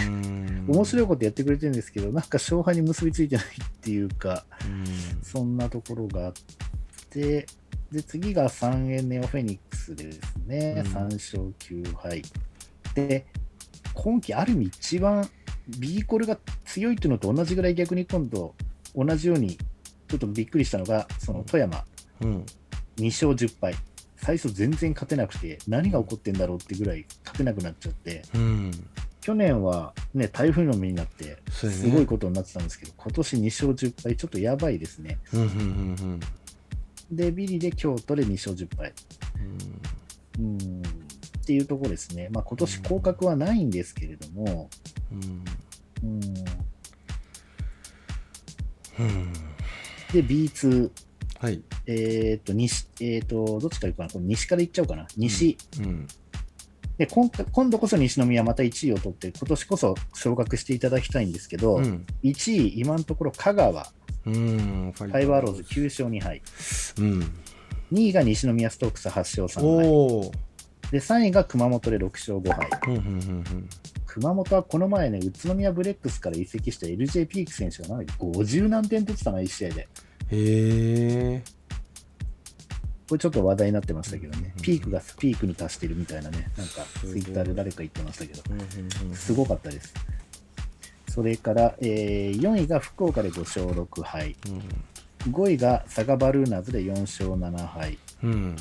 [0.67, 4.83] 面白いことやってくれてるんですけど、なんか勝敗に結びついてないっていうか、うん
[5.23, 6.33] そんなところがあっ
[7.09, 7.45] て、
[7.91, 10.91] で、次が3円ネオフェニックスでですね、うん。
[10.91, 12.21] 3勝9敗。
[12.93, 13.25] で、
[13.93, 15.29] 今季ある意味一番
[15.79, 18.55] B コルが強いっていうのと同じぐらい逆に今度
[18.95, 19.57] 同じように
[20.07, 21.83] ちょっとびっくりしたのが、その富山。
[22.21, 22.45] うん。
[22.97, 23.75] 2勝10敗。
[24.17, 28.71] 最初全然勝てなくて、何が起こってんだろうってぐらい勝てなくなっちゃって、うん。
[29.21, 35.17] 去年はね、台風の目になって、すごいことになってたんですけど、今年2勝10敗、ちょっとやばいですね。
[35.33, 35.51] うんうんう
[36.15, 36.19] ん
[37.11, 38.93] で、ビリで京都で2勝10敗。
[40.37, 40.45] うん。
[40.45, 40.81] うん。
[40.81, 42.29] っていうところですね。
[42.31, 44.69] まあ、今年降格はないんですけれども、
[45.11, 45.43] うん。
[46.03, 46.23] うん、
[48.99, 49.33] うん。
[50.13, 50.91] で、B2、
[51.39, 51.61] はい。
[51.87, 54.09] えっ、と、西、えっ、と、どっちから行くかな？
[54.09, 55.07] これ西から行っちゃおうかな。
[55.15, 55.57] 西。
[55.79, 56.07] うん。
[56.97, 62.05] で今、今度こそ西宮また1位を取って、今年こそ昇格していただきたいんですけど、うん。
[62.23, 63.91] 1位、今のところ香川、
[64.25, 66.41] うんフファイバーローズ9勝2敗。
[66.99, 67.19] うん。
[67.91, 70.31] 2位が西宮ストークス8勝3敗。
[70.91, 72.69] で、3位が熊本で6勝5敗。
[72.87, 73.69] うんうんうん
[74.05, 79.87] 熊本はこの前ね、宇都宮ブレックスから移籍した LJ ピーク選手が何50何点取ってたな、1試合で。
[80.31, 81.43] うんへえ
[83.07, 84.53] これちょっと話題になってましたけどね。
[84.55, 88.43] うん、ピークがピークに達してるみたいなね、なんかツイッターで誰か言ってましたけど、
[89.15, 89.93] すごかったです。
[91.09, 94.35] それから、えー4位が福岡で5勝6敗、
[95.29, 98.55] 5位が佐賀バルーナーズで4勝7敗、うん。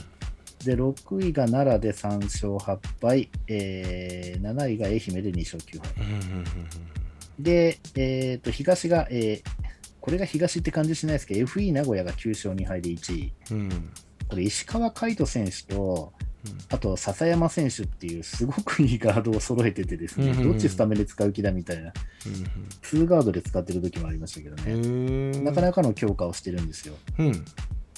[0.65, 6.07] で6位が奈良で3勝8敗、えー7位が愛媛で2勝9敗。
[6.07, 6.45] うんうん
[7.39, 9.69] で、えー、と東が、えー
[10.01, 13.33] これが東って感じしないですけど、FE 名古屋が9勝2敗で1位。
[13.51, 13.59] うん。
[13.59, 13.91] うん
[14.29, 16.13] これ、石川海人選手と、
[16.71, 20.53] あと笹山選手っていう、すごくいいガードを揃えててですね、うんうんうん。
[20.53, 21.93] どっちスタメンで使う気だみたいな、
[22.83, 26.95] 2ガードで使ってる時もありましたけどうんね、なかなかの強化をしてるんですよ。
[27.19, 27.45] うん。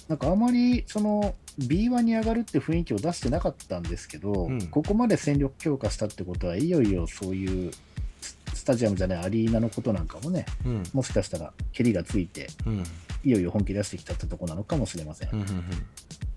[0.09, 4.66] なんかあまりその B1 に上がるって雰囲気を出してなかったんですけど、うん。
[4.68, 7.72] ここまで戦力強化したってことは、いよいよそういう
[8.20, 10.83] ススタジアムじゃないアリーナのことなんかもね、うん。
[10.92, 12.85] もしかしたら蹴りがついて、うん。
[13.22, 15.31] いよいよ本気出してきたってとこなのかもしれません。
[15.33, 15.46] うん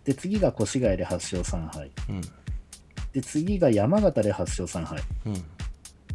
[0.03, 1.91] で、次が越谷で8勝3敗。
[2.09, 2.21] うん
[3.13, 5.01] で、次が山形で8勝3敗。
[5.25, 5.43] うん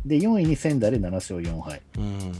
[0.04, 1.82] で、4位に仙台で7勝4敗。
[1.96, 2.32] うんうん、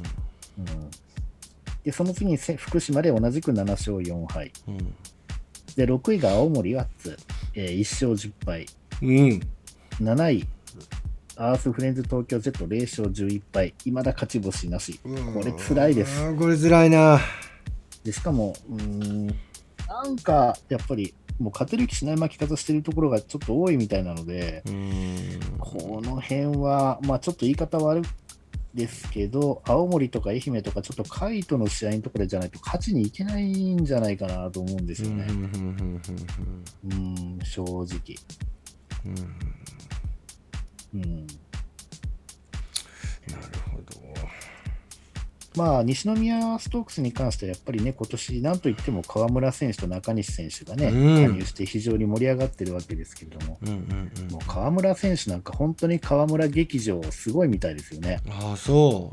[1.82, 4.52] で、その次にせ福島で同じく7勝4敗。
[4.66, 4.94] うん
[5.76, 7.16] で、6位が青森ワッツ、
[7.54, 8.66] えー1勝10敗。
[9.02, 9.40] うん
[10.00, 10.48] 7位、
[11.37, 13.74] アースフレンズ東京 Z0 勝11敗。
[13.84, 14.98] いまだ勝ち星なし。
[15.04, 16.34] これ辛いです。
[16.37, 17.20] これ辛いな
[18.02, 19.26] で、しかも、うーん、
[19.87, 25.40] なんか、やっぱり、もう勝てる気しない負け方してるところがちょっと多いみたいなので、うん。
[25.59, 28.05] この辺は、まあちょっと言い方悪い
[28.74, 35.27] ですけど、青森とか愛媛とか、ちょっとカイトの試合のところじゃないと勝ちにいけないんじゃないかなと思うんですよね。
[36.85, 37.87] うん、正直。
[40.94, 41.01] うん。
[41.01, 41.27] うん
[45.59, 58.21] まあ、西宮ストークスに関しては、やっぱりね、今年なんといっても河村選手と中西選手がね、うん加入して非常に盛り上がってるわけですけれども、うんうんうんもう河村選手なんか、本当に河村劇場、すごいみたいですよね。
[58.31, 59.12] ああそ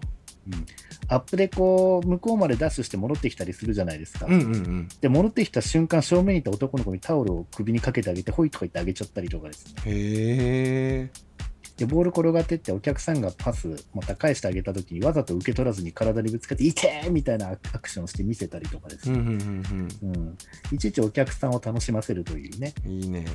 [1.07, 4.27] アップでこう、向こうまでダッシュして戻ってきたりするじゃないですか。
[4.27, 9.73] ううんうんうんで、戻ってきた瞬間、正面にいた男の子にタオルを首にかけてあげて、ほいとか言ってあげちゃったりとかですね。
[9.85, 11.09] へえ
[11.77, 19.19] で、ボール転がってって、お客さんがパス、また返してあげたときに、わざと受け取らずに体にぶつかって、いてーみたいなアクションをして見せたりとかですね。
[19.19, 20.37] うんうんうんうん。
[20.71, 22.73] いちいちお客さんを楽しませるというね。
[22.85, 23.25] うんいいね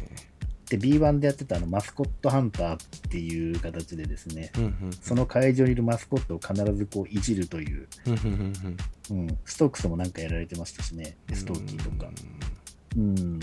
[0.70, 2.79] で、B1 でやってたあのマスコットハンターっ
[3.11, 8.55] ていう形でですね、うんうんその会場にいるマスコットを必ずこういじるという、うんうん
[9.11, 12.09] うんうん、ストークスもなんかやられてましたしね、ストーキーとか。
[12.96, 13.40] うん。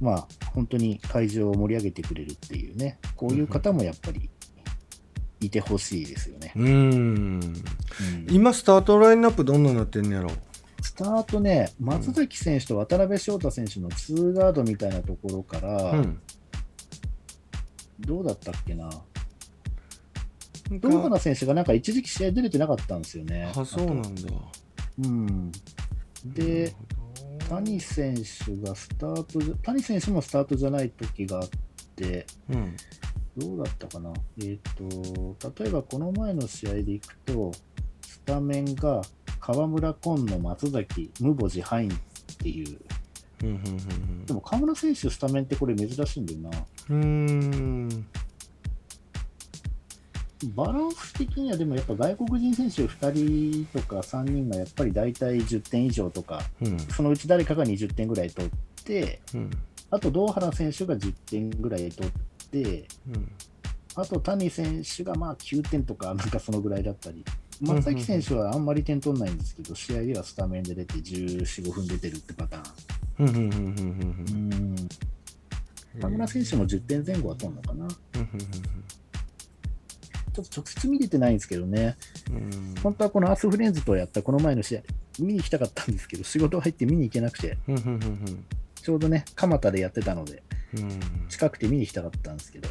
[0.00, 4.30] まあ、本当に会場を盛り上げてくれるっていうね、こういう方もやっぱり
[5.40, 6.52] いてほしいですよね。
[6.56, 7.54] うん。
[8.30, 10.30] 今スタートラインナップどんなになってんのやろ？
[10.82, 16.20] スタートね、松崎選手と渡辺翔太選手のツーガードみたいなところから、うん。
[18.00, 18.88] どうだったっけな、
[20.70, 23.52] 堂原選手がなんか一時期試合出れてなかったんですよね。
[23.54, 24.10] あそうなんだ。
[25.02, 25.52] うん、
[26.24, 26.74] で、
[27.50, 31.48] 谷選手がスタートじゃ、谷選手もスタートじゃない時があっ
[31.96, 32.76] て、うん
[33.36, 37.52] どうだったかな、えっ、と、例えばこの前の試合でいくと、
[38.02, 39.02] スタメンが
[39.40, 41.96] 河村紺野、松崎、ムボジ、ハインっ
[42.38, 42.78] ていう、
[43.42, 46.50] うんうんでも河村選手、スタメンってこれ珍しいんだよな。
[46.90, 48.06] うんうん
[50.54, 56.78] バランス的にはでもやっぱ外国人選手2人とか3人がやっぱり大体10点以上とか、うん。
[56.78, 58.50] そのうち誰かが20点ぐらい取っ
[58.84, 59.50] て、うん。
[59.90, 62.12] あと堂原選手が10点ぐらい取っ
[62.50, 63.32] て、うん。
[63.96, 67.24] あと谷選手がまあ9点とか、なんかそのぐらいだったり、
[67.60, 73.26] 松崎選手はあんまり点取んないんですけど、試合ではスタメンで出て14、5分出てるってパターン。
[73.26, 74.76] うん。
[76.00, 77.88] 田村選手も10点前後は取るのかな。
[80.32, 81.96] ちょっと直接見れてないんですけどね、
[82.30, 82.74] うん。
[82.82, 84.82] 本当はこのアースフレンズとやったこの前の試合、
[85.18, 87.58] 見に行きたかったんですけど、仕事入って見に行けなくて、
[88.82, 90.42] ちょうどね、蒲田でやってたので、
[90.74, 91.00] うん。
[91.28, 92.68] 近くて見に行きたかったんですけど、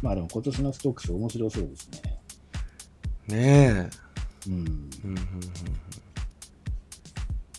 [0.00, 2.18] まあでも今年のストークス面白そうですね。
[3.26, 3.90] ね
[4.46, 4.50] え。
[4.50, 4.90] うん。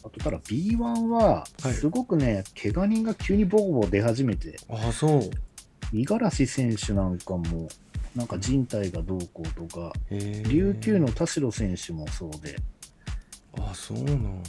[0.03, 0.77] あとただ B1
[1.09, 5.29] は、はいすごくね、怪我人が急にボコボコ出始めて、うんあそう。
[5.91, 7.67] 五十嵐選手なんかも、
[8.15, 12.55] なんか人体がどうこうとか、琉球の田代選手もそうで、
[13.57, 14.43] あそうなん。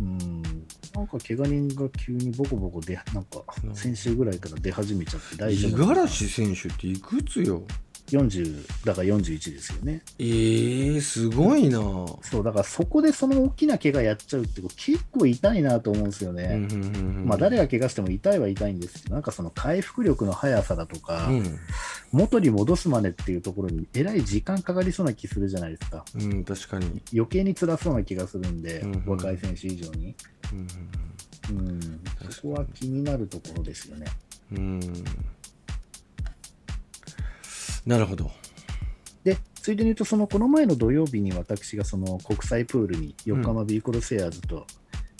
[0.00, 0.42] うん、
[0.92, 3.44] なんか怪我人が急にボコボコ出、なんか
[3.74, 5.70] 先週ぐらいから出始めちゃって大丈夫。
[5.70, 7.62] 五十嵐選手っていくつよ？
[8.08, 10.02] 40、だから41ですよね。
[10.18, 16.44] ええすごいなそう、だからそこでその大きな怪我やっちゃうって結構痛いなと思うんですよね。
[16.44, 21.58] うんうんうんうんまあ誰が怪我しても痛いは痛いんですけど、なんかその回復力の速さだとか、うん
[22.12, 26.04] 元に戻すまでっていうところにえらい時間かかりそうな気するじゃないですか。
[26.14, 30.14] うん確かに余計に辛そうな気がするんで、うんうん若い選手以上に。
[30.52, 30.68] うん
[31.50, 31.80] うん、
[32.30, 34.06] そこは気になるところですよね。
[34.52, 34.80] うんうん
[37.86, 38.30] なるほど。
[39.24, 44.66] で、ついでに言うと、そのこの前の土曜日に私がその国際プールに横浜ビーコルセアーズと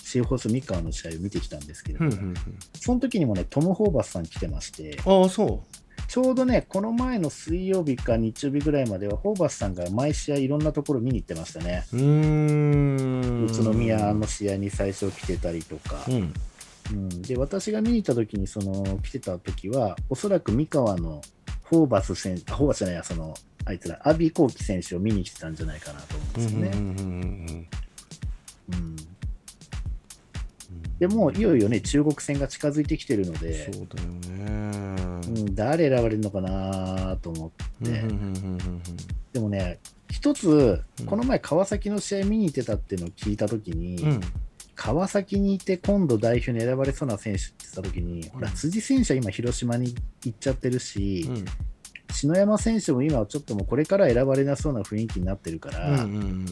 [0.02, 2.34] シーホース三河の試合を見てきたんですけれども、うんうんうん。
[2.74, 5.64] その時にもね、トム・ホーバスさん来てまして、ああそ
[6.06, 11.84] ちょうどね、この前の水曜日か日曜日ぐらいまでは、ホーバスさんが毎試合いろんなところ見に行ってましたね。
[11.92, 13.46] うん。
[13.46, 16.34] 宇都宮の試合に最初来てたりとか、うん。
[16.92, 21.22] うん、で私が見に行った時にその来てた時はおそらく三河の
[21.64, 26.70] ホーバス選手あホーバスじゃないやそのあいつら阿炎幸輝選手を見に来てたんじゃないかなと思うんですよね。
[26.74, 27.66] うん
[28.72, 28.96] うん
[30.98, 35.20] でもういよいよね中国戦が近づいてきてるので、そうだよね。
[35.26, 37.50] うん、誰選ばれるのかなと思っ
[37.84, 38.04] て、
[39.32, 44.20] でもね一つうんこの前川崎の試合見に行ってたっていうのを聞いた時に、うん
[44.74, 51.44] 川崎にいて今度代表に選ばれそうな選手って言った時に、ほら辻選手は今広島に行っちゃってるし、うん。
[52.12, 56.46] 篠山選手も今はちょっともうこれから選ばれなそうな雰囲気になってるから、うんうんうん。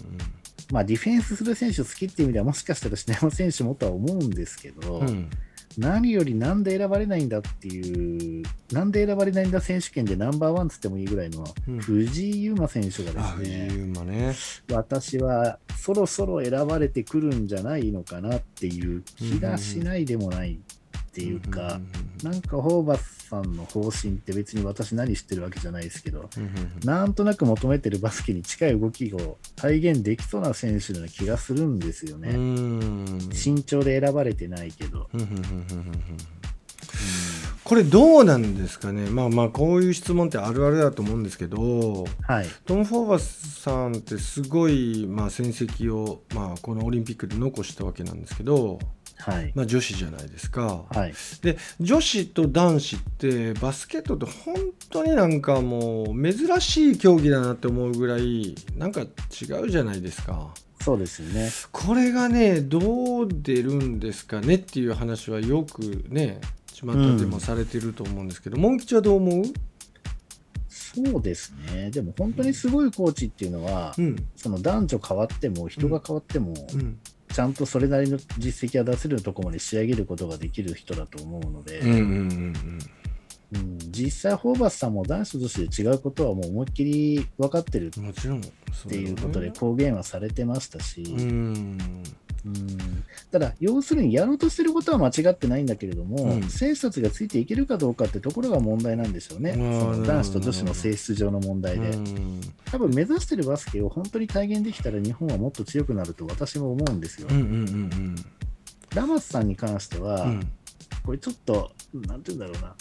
[0.72, 5.30] まあディフェンスする選手好きっていう意味ではもしかしたら篠山選手もとは思うんですけど、うん
[5.78, 8.42] 何よりなんで選ばれないんだっていう、
[8.72, 11.78] なんで選ばれないんだ選手権でナンバーワンつってもいいぐらいのうん。
[11.78, 14.34] 藤井優馬選手があですね、藤井馬ね。
[14.72, 21.80] 私はそろそろ選ばれてくるんじゃないのかなっていう気がしないでもないっていうか、
[22.22, 26.52] なんかホーバスさんの方針って別に私何してるわけじゃないですけど、うんうん
[26.84, 32.32] なんとなく求めてるバスケに近い動きを体現できそうな選手な気がするんですようね。
[32.32, 35.08] ん身長で選ばれてないけど。
[35.14, 35.92] うんうんうんうんうん
[37.64, 42.46] これどうなんですかねまあまあこういう質問ってあるあるだと思うんですけどはい。
[42.66, 48.80] トム・フォーバスさんってすごい、まあ、戦績を、まあ、このオリンピックで残したわけなんですけど、
[49.22, 49.52] はい。
[49.54, 50.84] まあ、女子じゃないですか。
[50.90, 51.14] はい。
[51.42, 54.54] で女子と男子ってバスケットって本
[54.90, 59.06] 当になんかもう珍しい競技だなって思うぐらいなんか違
[59.62, 60.52] うじゃないですか。
[60.80, 61.50] そうですよね。
[61.70, 66.40] これがねどう出るんですかねっていう話はよくね
[66.72, 69.44] 巷でもされてると思うんですけど、モン吉はどう思う？
[70.68, 71.90] そうですね。
[71.92, 76.98] でも本当にすごいコーチっていうのは、うんその男女変わっても人が変わっても、うん
[77.32, 81.80] ちゃんとそれなりの実績が出せるところまで仕上げることができる人だと思うので、
[83.90, 91.78] 実際、ホーバスさんも男子として違うことはもう思いっきり分かってるっうんもちろんていうことで公言はされてましたし、うんうん
[93.30, 96.42] ただ、要するにやろうとしてることは間違ってないんだけれども、うん。
[96.48, 101.90] 選手たちがついていけるかどうかってところが問題なんですよね、あーそのなるほど男子と女子の性質上の問題で。
[101.90, 102.40] うん。
[102.64, 107.28] 多分目指してるバスケを本当に体現できたら日本はもっと強くなると私も思うんですよ。
[107.30, 108.16] うんうんうん
[108.94, 110.52] ラマスさんに関しては、うん。
[111.04, 112.74] これちょっと、なんて言うんだろうな、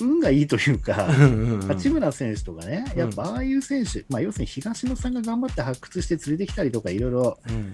[0.00, 7.72] 運がいいというか、うんうん八村選手とかね、やっぱああいう選手、まあ、要するに東野さんが頑張って発掘して連れてきたりとか、いろいろ、うん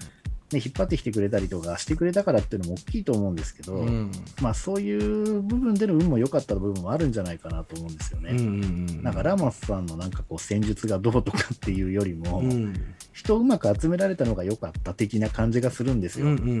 [0.51, 4.11] ね、引っ張ってきてくれたりとかしてくれたからっていうのも大きいと思うんですけど、うん。
[4.41, 8.31] まあ、そういう部分での運も良かった部分もあるんじゃないかなと思うんですよね。
[8.31, 12.73] うんうんなんかラモスさんのなんかこう戦術がどうとかっていうよりも、うん。
[13.13, 16.27] 人をうまく集められたのが良かった的な感じがするんですよ。
[16.27, 16.55] うんうんうん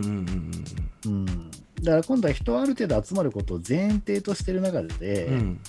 [1.05, 1.25] うんうん。
[1.25, 5.59] だから今度は人はある程度集まることを前提としてる中で、うん。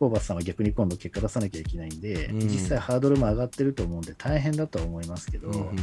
[0.00, 2.38] ホーバスさんは逆に今度結果出さなきゃいけないんで、うん。
[2.40, 5.78] 実際ハードルも上がってると思うんで大変だとは思いますけど、うんうん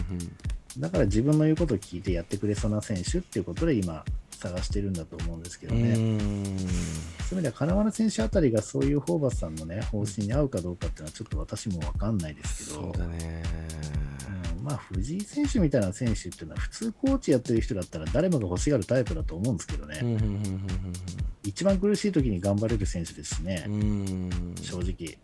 [0.78, 5.94] だから自分の言うことを聞いてやってくれそうな選手っていうことで今探してるんだと思うんですけどうね。
[5.94, 13.44] んそういう意味では金丸選手あたりがそういうホーバスさんのね方針に合うかどうかっていうのはちょっと私も分かんないですけど、そうだね。
[14.58, 20.02] うんまあ藤井選手みたいな選手っていうのは普通コーチやってる人だったら誰もが欲しがるタイプだと思うんですけどね、
[21.44, 23.66] 一番苦しい時に頑張れる選手ですしね、
[24.62, 25.18] 正直。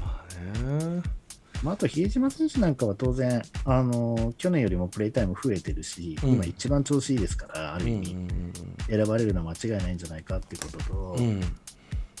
[0.00, 1.19] まあね
[1.62, 6.30] まあ、あと比江島選手なんかは当然、あの去年よりもプレイタイム増えてるし、うん。
[6.34, 8.30] 今一番調子いいですから、ある意味、うん
[8.88, 11.24] 選ばれるのは間違いないんじゃないかっていうことと、うん。
[11.24, 11.42] うん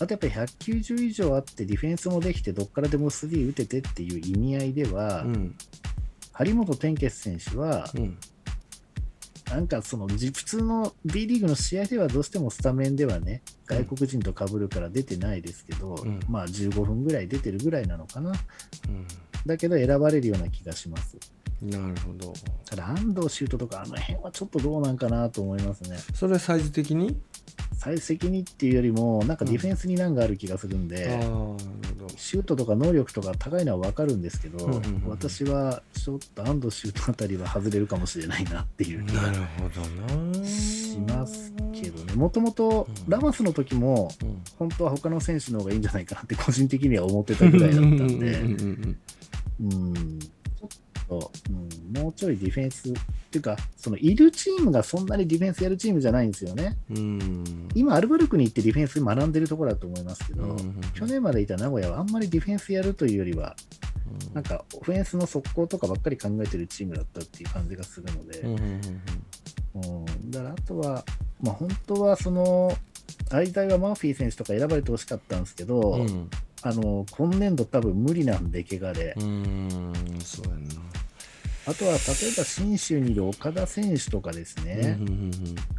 [0.02, 5.54] あとやっぱり190以上あって、ディフェンスもできて、どっからでも3打ててっていう意味合いでは、うん。
[6.32, 8.16] 張本天傑選手は、うん。
[9.50, 16.20] なんかそのじ普通の B リーグの試合ではどうしてもスタメンではね、外国人と被るから出てないですけど、うん。
[16.30, 18.30] まあ15分ぐらい出てるぐらいなのかな。
[18.30, 18.32] う
[18.90, 19.06] ん
[19.46, 21.16] だけど選ばれるような気がします。
[21.62, 22.32] なるほど。
[22.64, 25.98] ただ安藤シュートとかあの辺はちょっとどうなんかなと思いますね。
[26.14, 27.16] それはサイズ的に？
[27.74, 32.08] 最責にっていうよりも、なんかディフェンスに難がある気がするんで、ああなるほど。
[32.14, 39.80] シュートとか能力とか高いのは分かるんですけど、うんうんうん私はちょっと安藤シュートあたりは外れるかもしれないなっていう気がなるほど
[40.38, 40.44] な。
[40.46, 44.42] しますけどね、もともとラマスの時も、うん。
[44.58, 49.00] 本当は他の選手の方がいいんじゃないかなって個人的には思ってたぐらいだったんで、うんうんうんうん
[49.68, 50.68] ちょっ
[51.08, 52.92] と、うん、もうちょいディフェンスっ
[53.30, 56.76] ていうか、そのいるチームがそんなにディフェンスやるチームじゃないんですよね。
[56.90, 57.68] うん。
[57.74, 60.50] 今、アルバルクに行ってディフェンス学んでるところだと思いますけど、うん。
[60.50, 63.56] うんうん去年までいた名古屋はあんまりディフェンスやるというよりは、
[64.34, 71.04] なんかオフェンスの速攻とかばっかり考えてるチームだったっていう感じがするので、うんうんうんうん、だからあとは、
[71.40, 72.76] まあ、本当はその、
[73.28, 76.30] 相対はマーフィー選手とか選ばれてほしかったんですけど、うん
[76.62, 79.14] あの今年度多分無理なんで、怪我で。
[79.16, 79.92] うん
[80.22, 80.74] そうやんな。
[81.66, 82.00] あとは例え
[82.36, 85.32] ば信州にいる岡田選手とかですね、うんうん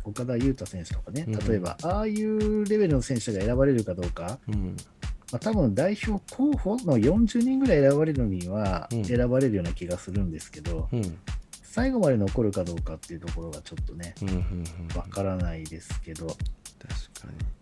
[0.04, 1.48] 岡田優太選手とかね、うん。
[1.48, 4.54] 例えばああいうレベルの選手が選ばれるかどうか、うん。
[4.54, 4.76] うん
[5.32, 9.06] まあ、多分代表候補の40人ぐらい選ばれるのにはうん。
[9.06, 11.18] 選ばれるような気がするんですけど、うん。
[11.64, 17.61] 最後まで残るかどうかっていうところがちょっとね、うんうんうんわからないですけど、確かあ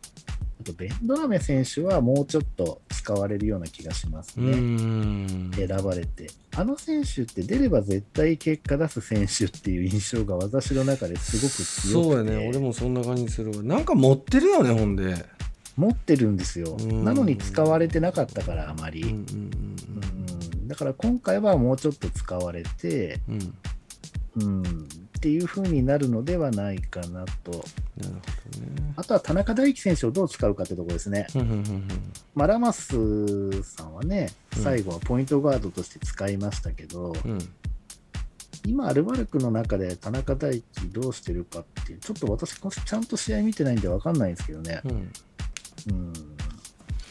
[0.64, 4.51] とベンドラメ選手はもうちょっと使われるような気がしますね。
[4.55, 5.51] ん。
[5.55, 12.24] 選ばれて、あの選手って出れば絶対結果出す選手っていう印象が私の中ですごく強くて。
[12.24, 12.49] そうやね。
[12.49, 13.64] 俺もそんな感じするわ。
[13.64, 15.26] なんか持ってるよねほんで。
[15.78, 16.76] 持ってるんですよ。
[16.80, 17.05] うん。
[17.05, 19.16] なのに使われてなかったから、あまり。
[20.68, 23.53] だから今回はもうちょっと使われて、うん
[24.36, 24.43] うん。
[24.43, 27.51] うん、っていう風になるのではないかなと。
[27.51, 27.63] なる
[28.03, 28.93] ほどね。
[28.95, 31.27] あとは田中大輝選手をどう使うかってところですね。
[31.36, 31.88] うんうんうん
[32.36, 34.63] まあ、ラマスさんはね、うん。
[34.63, 37.32] 最後はポイントガードとして使いましたけど、うん。
[37.32, 37.49] うん
[38.65, 44.91] 今、アルバルクの中で田中大輝どうしてるかっていう、ちょっと私、ちゃんと試合見てないんで分かんないんですけどね、うん。
[44.91, 46.13] うん、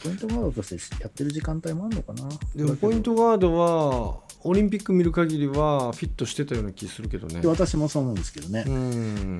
[0.03, 2.29] ポイントガードとしてやってる時間帯もあるのかな？
[2.55, 7.41] でもポイントガードはオリンピック見る限りはフィットしてたような気するけどね。
[7.41, 9.39] で私もそう思うんですけどね、うん。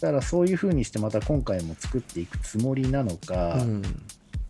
[0.00, 3.82] だからそういう風にしてまた今回も作っていくつもりなのか、うん。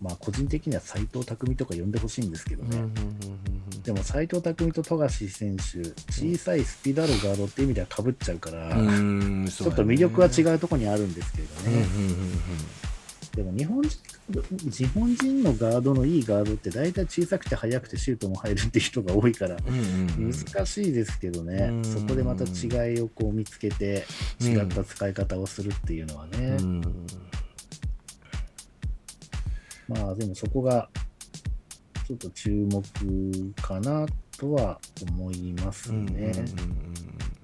[0.01, 2.95] まあ個人的には斎藤匠とか呼んでほしいんですけどね、うんうんうん
[3.85, 5.63] でも斎藤匠と富樫選手、
[6.11, 12.27] 小さいスピードあるガードって意味ではかぶっちゃうから、うんうんちょっと魅力は違うところにあるんですけれどね、うんうんうん。
[13.37, 13.91] でも日本人
[14.29, 20.33] 日本人のガードのいいガードって大体小さくて速くてシュートも入るって人が多いからうんうんうん。
[20.33, 21.85] 難しいですけどね、うん。
[21.85, 24.07] そこでまた違いをこう見つけて
[24.41, 26.81] 違った使い方をするっていうのはね、うん。
[29.89, 30.89] まあでもそこが
[32.07, 32.83] ちょっと注目
[33.61, 34.07] かな
[34.39, 36.13] とは思いますうんね。
[36.13, 36.85] うんうん。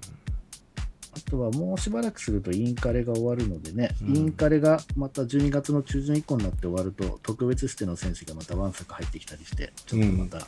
[1.31, 4.17] とはもうしばらくするとインカレが終わるのでね、うん。
[4.17, 10.45] インカレがまた12月の中旬以降になって終わると、特別指定の選手がまたワンサク入ってきたりして、ちょっとまた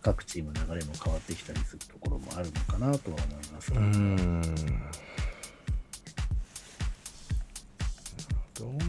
[0.00, 3.72] 各チーム流れも変わってきたりするところもあるのかなとは思います。
[3.72, 4.40] が、うん。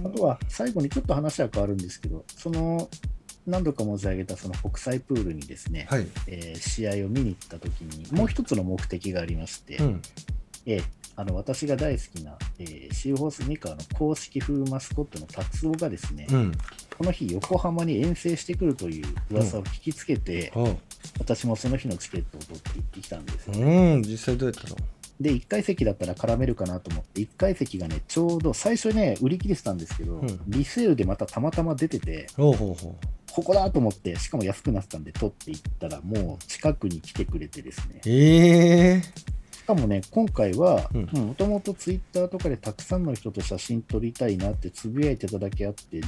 [0.05, 2.88] あとは最後にちょっと話は変わるんですけど、その
[3.47, 6.07] 何度か申し上げたその国際プールにですね、はい。
[6.27, 10.01] えー試合を見に行った時に、もう一つの目的がありまして、うん
[10.66, 10.84] えー
[11.16, 16.51] あの私が大好きな、えーシーホースミカの公式風マスコットの達夫がですね、うん。
[16.97, 20.76] この日、横浜に遠征してくるという噂を聞きつけて、あ
[21.20, 23.53] 私もその日のチケットを取って行ってきたんですよ。
[23.59, 24.01] うん。
[24.01, 24.76] 実際どうやったの？
[25.22, 30.39] で、1階席だったら絡めるかなと思って、1階席がね、ちょうど最初ね、売り切れてたんですけど、うん。
[30.47, 32.95] リセールでまたたまたま出てて、ほうほうほ
[33.32, 38.01] ここだと思って、しかも安くなってたんで、取っていったら、もう近くに来てくれてですね。
[38.05, 38.09] う。
[38.09, 39.01] ええ
[39.64, 41.05] しかもね、今回は、うん。
[41.28, 46.01] もともとツイッターとかでたくさんの人と写真撮りたいなってつぶやいてただけあって、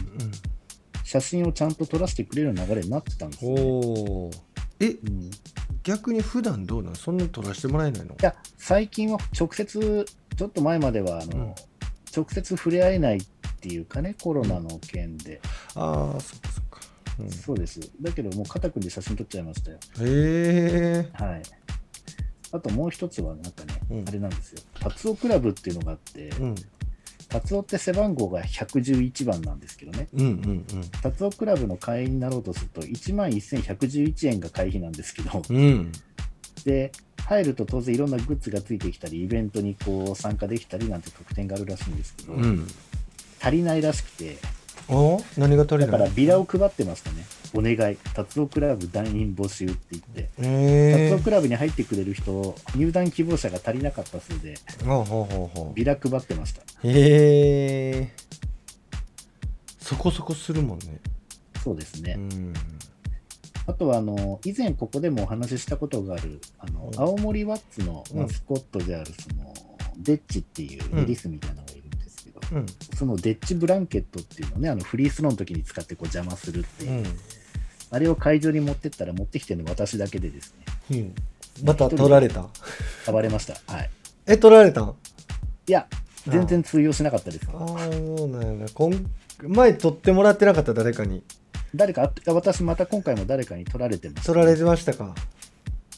[1.06, 4.32] 写真をちゃんと撮らせてくれる流れになってたんですよ、ね。
[4.82, 5.24] えうん。
[5.24, 5.32] い
[5.84, 6.96] 逆に普段どうなの？
[6.96, 8.18] そんな撮らせてもらえないの？
[8.22, 11.54] や、最近は直接、ちょっと前まではあの、うん。
[12.14, 13.22] 直接触れ合えないっ
[13.62, 15.40] ていうかね、コロナの件で、
[15.76, 16.82] ああそっかそっか、
[17.20, 17.80] うん、そうです。
[18.02, 19.78] だけど、もう肩組んで写真撮っちゃいましたよ。
[20.02, 21.42] へえはい。
[22.52, 24.08] あともう一つは、なんかね、うん。
[24.08, 24.62] あれなんですよ。
[24.80, 26.56] 達夫クラブっていうのがあって、うん。
[27.28, 30.08] 達夫って背番号が111番なんですけどね。
[30.14, 30.66] うんうん
[31.02, 35.92] 達夫クラブの会員になろうとすると、1万1111円が会費なんですけど、うんうん。
[36.64, 36.92] で、
[37.26, 42.68] 入ると当然いろんなグッズがついてきたり、イベントにこう参加できたりなんて特典があるらしいんですけど、うん。
[43.42, 44.38] 足りないらしくて、
[44.90, 45.88] あ何が足りない？
[45.88, 47.26] だからビラを配ってましたね。
[47.54, 54.56] お願い、達夫クラブ団員募集って言って、達へえ夫クラブに入ってくれる人、入団希望者が足りなかったそうで、
[54.86, 56.62] ほうほうほうほビラ配ってました。
[56.62, 56.92] うへ
[58.02, 58.12] え
[59.80, 61.00] そこそこするもんね。
[61.64, 62.16] そうですね。
[62.18, 62.54] うん。
[63.68, 67.00] あとはあの以前ここでもお話ししたことがあるあのうん。
[67.00, 69.54] 青森ワッツのマスコットであるその
[69.98, 71.06] デッチっていううん。
[71.06, 71.64] リリスみたいな
[72.52, 72.66] うん。
[72.96, 77.06] そのデッチブランケットっていうのをねあのフリースローの時に使ってこう邪魔するっていう、うん。
[77.92, 80.56] あれを会場に持ってったら持ってきてるの私だけでです
[80.90, 81.10] ね。
[81.62, 81.66] うん。
[81.66, 82.48] また取られた？
[83.12, 83.56] 暴れました。
[83.72, 83.90] はい。
[84.26, 84.82] え取られた？
[84.82, 84.96] ん
[85.68, 85.88] いや
[86.28, 87.48] 全然通用しなかったです。
[87.54, 90.74] ああそうなんやなこん前取ってもらってなかった？
[90.74, 91.24] 誰かに。
[91.74, 94.34] 誰かあ私また今回も誰かに取られてました。
[94.34, 95.14] 取られてましたか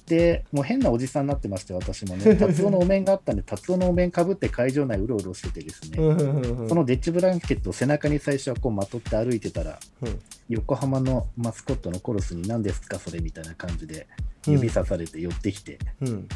[0.08, 2.36] でもう変なおじさんになってまして私もね。
[2.40, 10.20] 達夫のお面があったんで達夫のお面かぶって会場内うろうろしててですね、そのデッチブランケットを背中に最初はこうまとって歩いてたら、うん。
[10.48, 14.08] 横浜のマスコットのコロスに何ですかそれみたいな感じで
[14.48, 14.54] うん。
[14.54, 16.28] 指さされて寄ってきて、うん。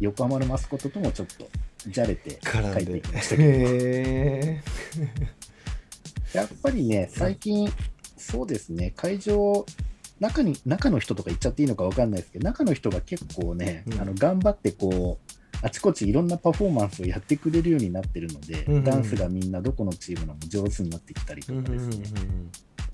[0.00, 1.48] 横浜のマスコットともちょっと
[1.86, 4.60] じゃれて帰ってきましたけ
[6.32, 7.72] ど、やっぱりね、最近、
[8.16, 9.64] そうですね、会場、
[10.20, 14.00] 中に中の人とか言っちゃっていいのか分かんないですけど、中の人が結構ね、うん。
[14.00, 22.20] あの頑張ってこう、あちこちいろんなパフォーマンスをやってくれるようになってるので、うんうんダンスがみんなどこのチームのも上手になってきたりとうんうんうんかですね、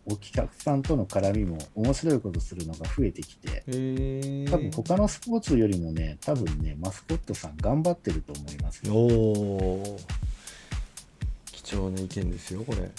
[0.07, 3.65] お客さんとの絡みも面白いことするのが増えてきて、
[4.51, 8.95] 多分他のスポーツよりもね、多分ね、マスコットさん頑張ってると思いますよ。
[8.95, 9.97] おお
[11.65, 12.91] 貴重な意見ですよこれ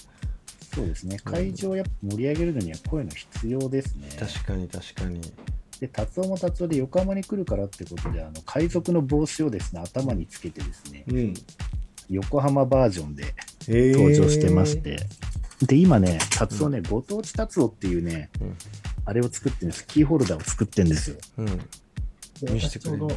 [0.76, 4.10] そうですね、会場をやっぱ盛り上げるのにはこういうの必要ですね。
[4.20, 5.22] 確かに確かに
[5.80, 11.34] で、達夫も達夫で横浜に来るからってことで、あの海賊の帽子をですね、頭につけてですね、うん。
[12.10, 13.34] 横浜バージョンで
[13.68, 14.82] へ登場してまし。
[14.82, 14.98] て、
[15.66, 18.58] で、今ね、達夫ね、ご当地達夫っていうね、うん
[19.08, 19.86] あれを作ってるんです。
[19.86, 21.18] キーホルダーを作ってるんですよ。
[21.38, 21.46] うん。
[21.46, 23.08] で私ちょうど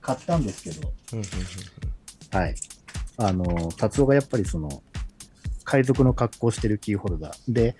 [0.00, 1.24] 買ったんですけど、うんうん
[2.40, 2.54] はい。
[3.18, 4.82] あの、達夫がやっぱりその、
[5.68, 7.52] 海賊の格好してるキーホルダー。
[7.52, 7.76] で、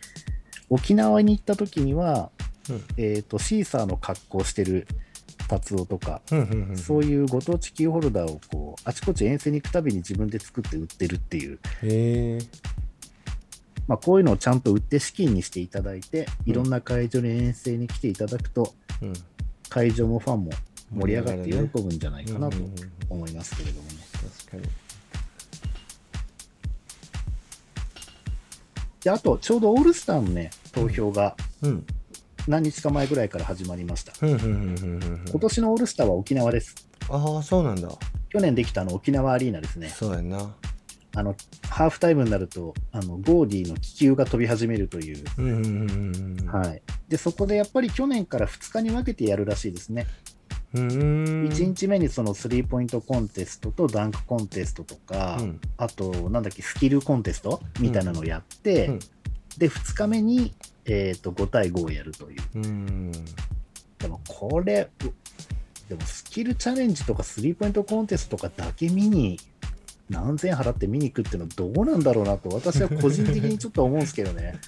[0.69, 2.31] 沖縄に行った時には、
[2.69, 4.87] うんえっ、と、シーサーの格好してる
[5.49, 6.77] 達夫とか、うんうんうんうん。
[6.77, 11.59] そういうご当地キーホルダーをこう、あちこち遠征に行くたびに自分で作って売ってるっていう。
[13.87, 19.13] まあ、こういうのをちゃんと売って資金にしていただいて、いろんな会場に遠征に来ていただくと、うん。
[19.71, 20.51] 会場もファンも
[20.93, 22.59] 盛り上がって喜ぶんじゃないかなと
[23.09, 23.97] 思いますけれどもね。
[24.47, 24.78] 確かに。
[29.03, 31.87] で、あと、ちょうどオールスターのね、投票がうん。
[32.49, 34.13] 何日か前ぐらいから始まりました。
[34.27, 36.89] 今年のオールスターは沖縄です。
[37.11, 37.91] ああ、そうなんだ。
[38.31, 39.89] 去年できたあの沖縄アリーナですね。
[39.91, 40.55] そうやんな。
[41.15, 41.35] あの、
[41.69, 45.25] ハーフタイムになると、あの、ゴーディーの気球が飛び始めるという。
[46.47, 46.83] はい。
[47.09, 50.07] で、そこでやっぱり去年から2日に分けてやるらしいですね。
[50.75, 51.49] うーん。
[51.49, 58.99] 1日目にそのスリーポイントコンテストとダンクコンテストとか、うんあと、なんだっけ、スキルコンテストみたいなのをやって、うん
[59.59, 60.55] で、2日目に、
[60.87, 62.41] えっ、と、5対5をやるという。
[62.55, 63.13] うん。
[63.99, 65.13] でも、これ、う
[65.89, 69.39] でも、スキルチャレンジとかスリーポイントコンテストとかだけ見に、
[70.09, 74.59] 何千円払って見に行くっていうのはどうなんだろうなと、私は個人的にちょっと思うんですけどね。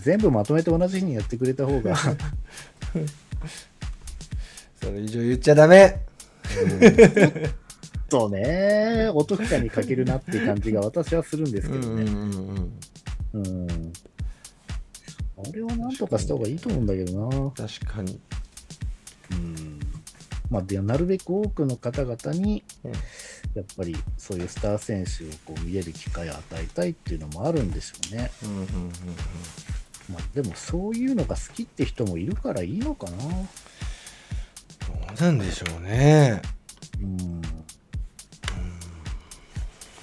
[0.00, 1.96] 全部まとめて同じ日にやってくれた方が、
[4.80, 6.00] それ以上言っちゃダメ。
[8.10, 12.02] そうね、お得感に欠けるなって感じが私はするんですけどね。
[12.02, 12.72] うん
[13.32, 13.46] うん。
[13.46, 13.92] うん。
[15.38, 17.50] あれはなんとかした方がいいと思うんだけどな。
[17.52, 18.20] 確かに。
[19.30, 19.80] うん。
[20.50, 22.92] まあ、でなるべく多くの方々に、うん
[23.54, 28.30] やっぱりそういうスター選手をこう見れる機会を与えたいっていうのもあるんでしょうね。
[28.44, 28.70] うんうんうんうん。
[30.12, 33.16] まあ、でもそういうのが好きって人もいるからいいのかな。
[35.18, 36.40] どうなんでしょうね。
[37.00, 37.42] うん。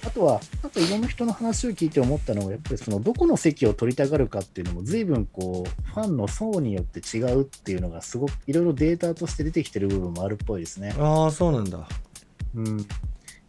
[0.05, 10.95] あとは、なんかいろんな人の話を聞いて思ったのは、やっぱりそのどこの席を取りたがるかっていうのも、随分こう、ファンの層によって違うっていうのが、すごくいろいろデータとして出てきてる部分もあるっぽいですね。
[10.97, 11.88] ああ、そうなんだ。
[12.55, 12.88] うん。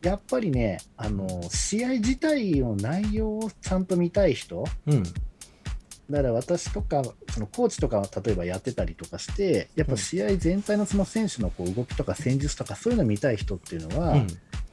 [0.03, 5.03] やっぱりね、あの、試合自体の内容をちゃんと見たい人、うん。
[6.11, 14.27] だから私とか、そのコーチとかは例えばやってたりとかして、やっぱ試合全体のその選手のこう動きとか戦術とかそういうの見たい人っていうのは、うん。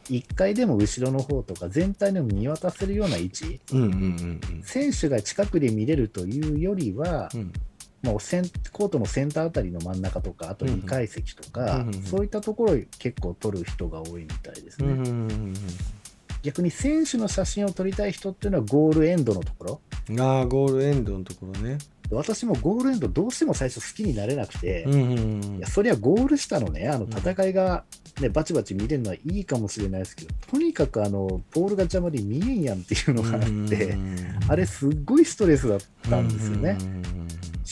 [0.07, 7.51] 1回でも後ろの方とか全体の見渡せるような位置、うんうんうん選手が近くで見れるというよりはう、ん。
[8.03, 14.91] もうセンコートのセンターあたりの真ん中とか、あと2階席とか、うんうんそういったところを結構撮る人が多いみたいですね。
[14.91, 15.53] うんうんうん
[16.45, 19.81] 逆に選手の写真を撮りたい人っていうのはゴールエンドのところ。
[20.09, 20.21] うん。
[20.21, 21.79] ああ、ゴールエンドのところね。
[22.11, 27.83] 私もゴールエンドどうしても最初好きになれなくて、うんうんうんいやそりゃゴール下のね、あの戦いが、
[28.21, 33.97] ね、バチバチ見れるのはいいかもしれないですけど、とにかくあのポールが邪魔で見えんやんっていうのがあって、
[34.47, 35.79] あれすっごいストレスだっ
[36.09, 36.77] たんですよね。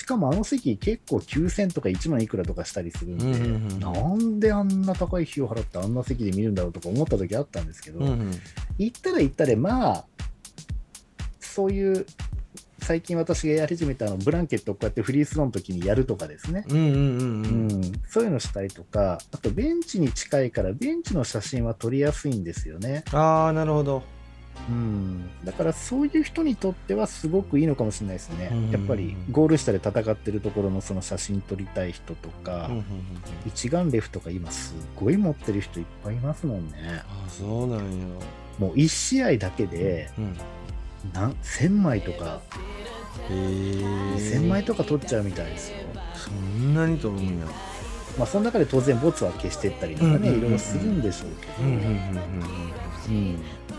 [0.04, 8.32] しかもあの席結構9000とか1万いくらとかしたりするんで、うんうんうんなんであんな高い費用払ってあんな席で見るんだろうとか思った時あったんですけど、うんうん。
[8.78, 10.06] 行ったら行ったで、まあ、
[11.39, 12.06] そういう、
[12.80, 17.68] 最近私がやり始めたあのブランケットをこうやってフリースローの時にやるとかですね、うんうんうんううん。
[17.80, 23.06] ん、そういうのしたりとか、あとベンチに近いから、ベンチの写真は撮りやすいんですよね。
[23.14, 24.04] ああなるほど
[24.70, 28.49] うん、だからそういう人にとってはすごくいいのかもしれないですね。
[28.51, 28.72] うん。
[28.72, 32.84] やっぱりゴール下で戦ってるところのその写真撮りたい人とか、うんうんうん
[33.45, 37.04] 一眼レフとか今すごい持ってる人いっぱいいますもんね。
[37.10, 38.06] ああそうなんや
[38.58, 40.38] もう1試合だけでうん
[41.14, 42.41] 何1000枚とか。
[43.30, 43.36] へえ
[44.16, 45.78] 2000枚とか撮っちゃうみたいですよ。
[46.16, 47.45] そんなに取るんや。
[48.18, 51.54] まあその中で当然ボツは消していったりとかね、いろいろするんでしょうけど、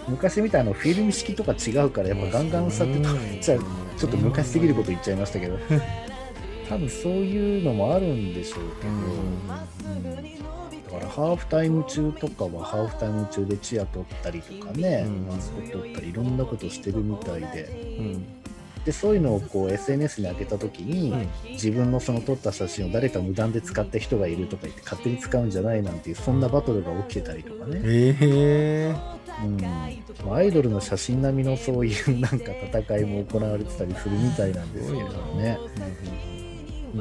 [0.09, 3.61] 昔みたいなフィルム式とか違うからやっぱガンガンさって撮っちゃう
[3.97, 5.59] ちょっと昔すぎること言っちゃいましたけど。
[6.69, 9.47] 多分そういうのもあるんでしょうけど、うん。
[9.47, 9.55] だ
[10.91, 15.27] からハーフタイム中とかはハーフタイム中でチア撮ったりとかね、うん。
[15.27, 17.97] マスコット撮ったりいろんなことしてるみたいで。
[17.99, 18.44] うん
[18.85, 21.29] でそういうのをこう SNS に上げた時に、うん。
[21.53, 28.95] 自分のその撮った写真を誰か無断で使った人がいるとか言って勝手に使うんじゃないなんていうそんなバトルが起きてたりとかね、へえ
[29.43, 29.57] うん。
[30.25, 36.44] まあアイドルの写真並みのそういうなんか戦いも行われてたりするみたいなんですけれどもね、うん、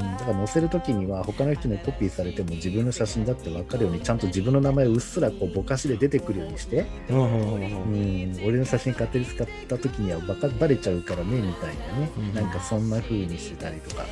[0.02, 12.34] だから載せるときには他の人にコピーされても自分の写真だって分かるようにちゃんと自分の名前をうっすらこうぼかしで出てくるようにして、うんうんうんううんん、俺の写真勝手に使ったときにはバカバレちゃうからねみたいなね、うん。
[12.34, 14.04] なんかそんな風にしてたりとか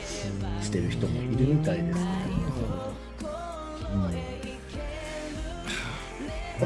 [0.62, 2.06] してる人もいるみたいですね。
[3.94, 4.06] うん。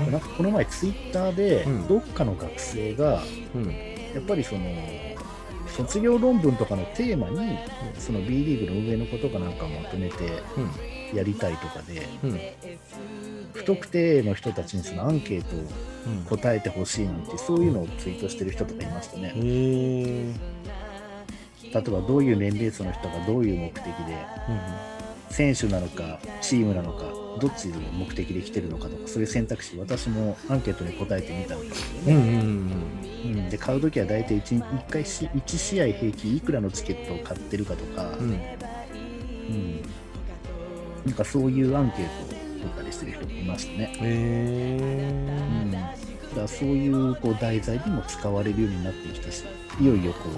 [0.01, 1.87] あとなんかこの前ツイッターでうん。
[1.87, 3.23] どっかの学生が
[3.55, 3.95] うん。
[4.13, 4.61] やっぱりその
[5.75, 7.57] 卒業論文とかのテーマに
[7.99, 10.15] その B リーグの運営のことかなんかまとめて
[10.57, 10.71] うん。
[11.15, 12.31] やりたいとかでうん。
[12.31, 12.39] うん
[13.55, 19.31] 不特定の人たちにそのアンケートを答えてほしいなんてそういうのをツイートしてる人とかいましたね。
[19.33, 19.45] 例
[21.71, 23.93] えばどういう年齢層の人がどういう目的で
[25.29, 38.25] 選手なのかチームなのかどっちの目的で来てるのかとかそういう選択肢私もアンケートに答えてみたんですけどね、うんうんうん、で買うときは大体 1, 1回し1試合平均いくらのチケットを買ってるかとか、うん。
[38.25, 38.55] うん
[39.47, 39.81] うん、
[41.05, 43.93] なんかそういうアンケートを取ったりしてる人もいましたね。
[43.93, 45.23] へえ
[45.63, 49.43] うん、だからそういうこう題材にも使われるようになってきたし、
[49.79, 50.29] いよいよこ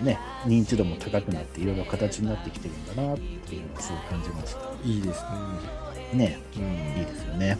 [0.00, 4.60] う、ね、認知度も高くなって、いろいろ形になってきてるんだなっていうのはすごい感じました。
[4.84, 5.28] いいですね、
[6.12, 7.58] ねいいですよね。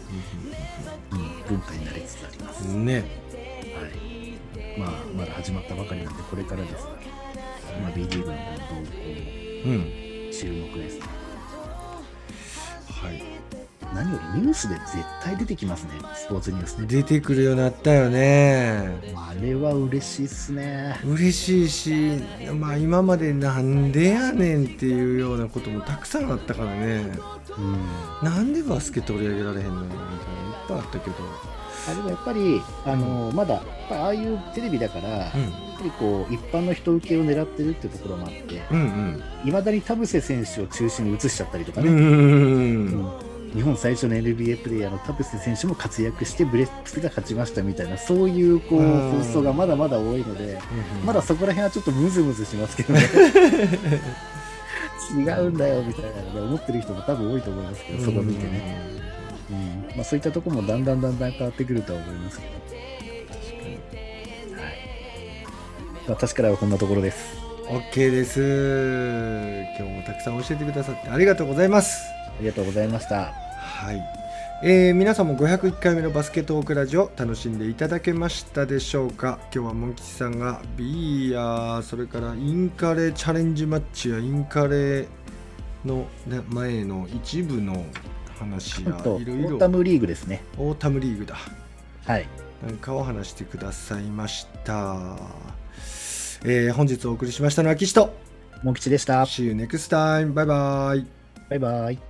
[1.11, 2.67] うん、文化になりつつあります。
[2.67, 4.79] うんねはい。
[4.79, 6.91] まあ、まだ始まったばかりなんで、これからですが、
[7.81, 8.37] まあ、B リーグの動向
[9.65, 9.85] うんも
[10.31, 11.05] 注目ですね。
[12.89, 13.36] はい
[13.97, 16.97] 何よりニュースで絶対出てきますね、スポーツニュースで。
[16.97, 18.99] 出てくるようになったよね。
[19.15, 20.99] あれは嬉しいっすね。
[21.03, 22.21] 嬉しいし
[22.59, 27.11] まあ今までなんでやねんっていうようなこともたくさんあったからね。
[27.57, 27.79] うん。
[28.21, 31.15] なんでバスケ取り上げられへんのよみたいないっぱいあったけど。
[31.89, 39.23] あれはやっぱり、あのまだ、ああいうテレビだから、やっぱりこう一般の人受けを狙ってるっていうところもあって、うんうん。
[39.49, 42.11] いまだに田臥選手を中心に移しちゃったりとかね、うんうんうん。
[42.11, 43.26] うん
[43.57, 50.59] 日本最初の NBA プレーヤーの田臥選手も活躍して、ブレックスが勝ちましたみたいな、そういうこううん放送がまだまだ多いので、
[51.01, 53.01] うんまだそこら辺はちょっとムズムズしますけどね。
[55.09, 58.79] 違うんだよみたいなね思ってる人も多分多いと思いますけど、そこ見てね。
[59.49, 62.51] うんまあ、そういったところもだんだんだんだん変わってくるとは思いますけど。
[64.61, 64.73] はい。
[66.07, 67.35] 私からはこんなところです。
[67.69, 68.39] OK です
[69.77, 73.46] 今日もたくさん教えてくださってありがとうございますありがとうございました。
[73.77, 74.01] はい、
[74.63, 79.37] えー皆さんも501回目のバスケットークラジオ楽しんでいただけましたでしょうか？
[79.53, 85.05] 今日はモン吉さんが B やそれからインカレチャレンジマッチやインカレ
[85.85, 87.85] のね前の一部の
[88.39, 90.43] 話やいろいろータムリーグですね。
[90.57, 91.37] オータムリーグだ
[92.05, 92.25] はい。
[92.65, 95.15] なんかを話してくださいました、
[96.43, 98.15] えー本日お送りしましたのは岸と
[98.63, 99.21] モン吉でした。
[99.21, 101.05] See you next time バイバイ
[101.49, 102.06] バイバイ。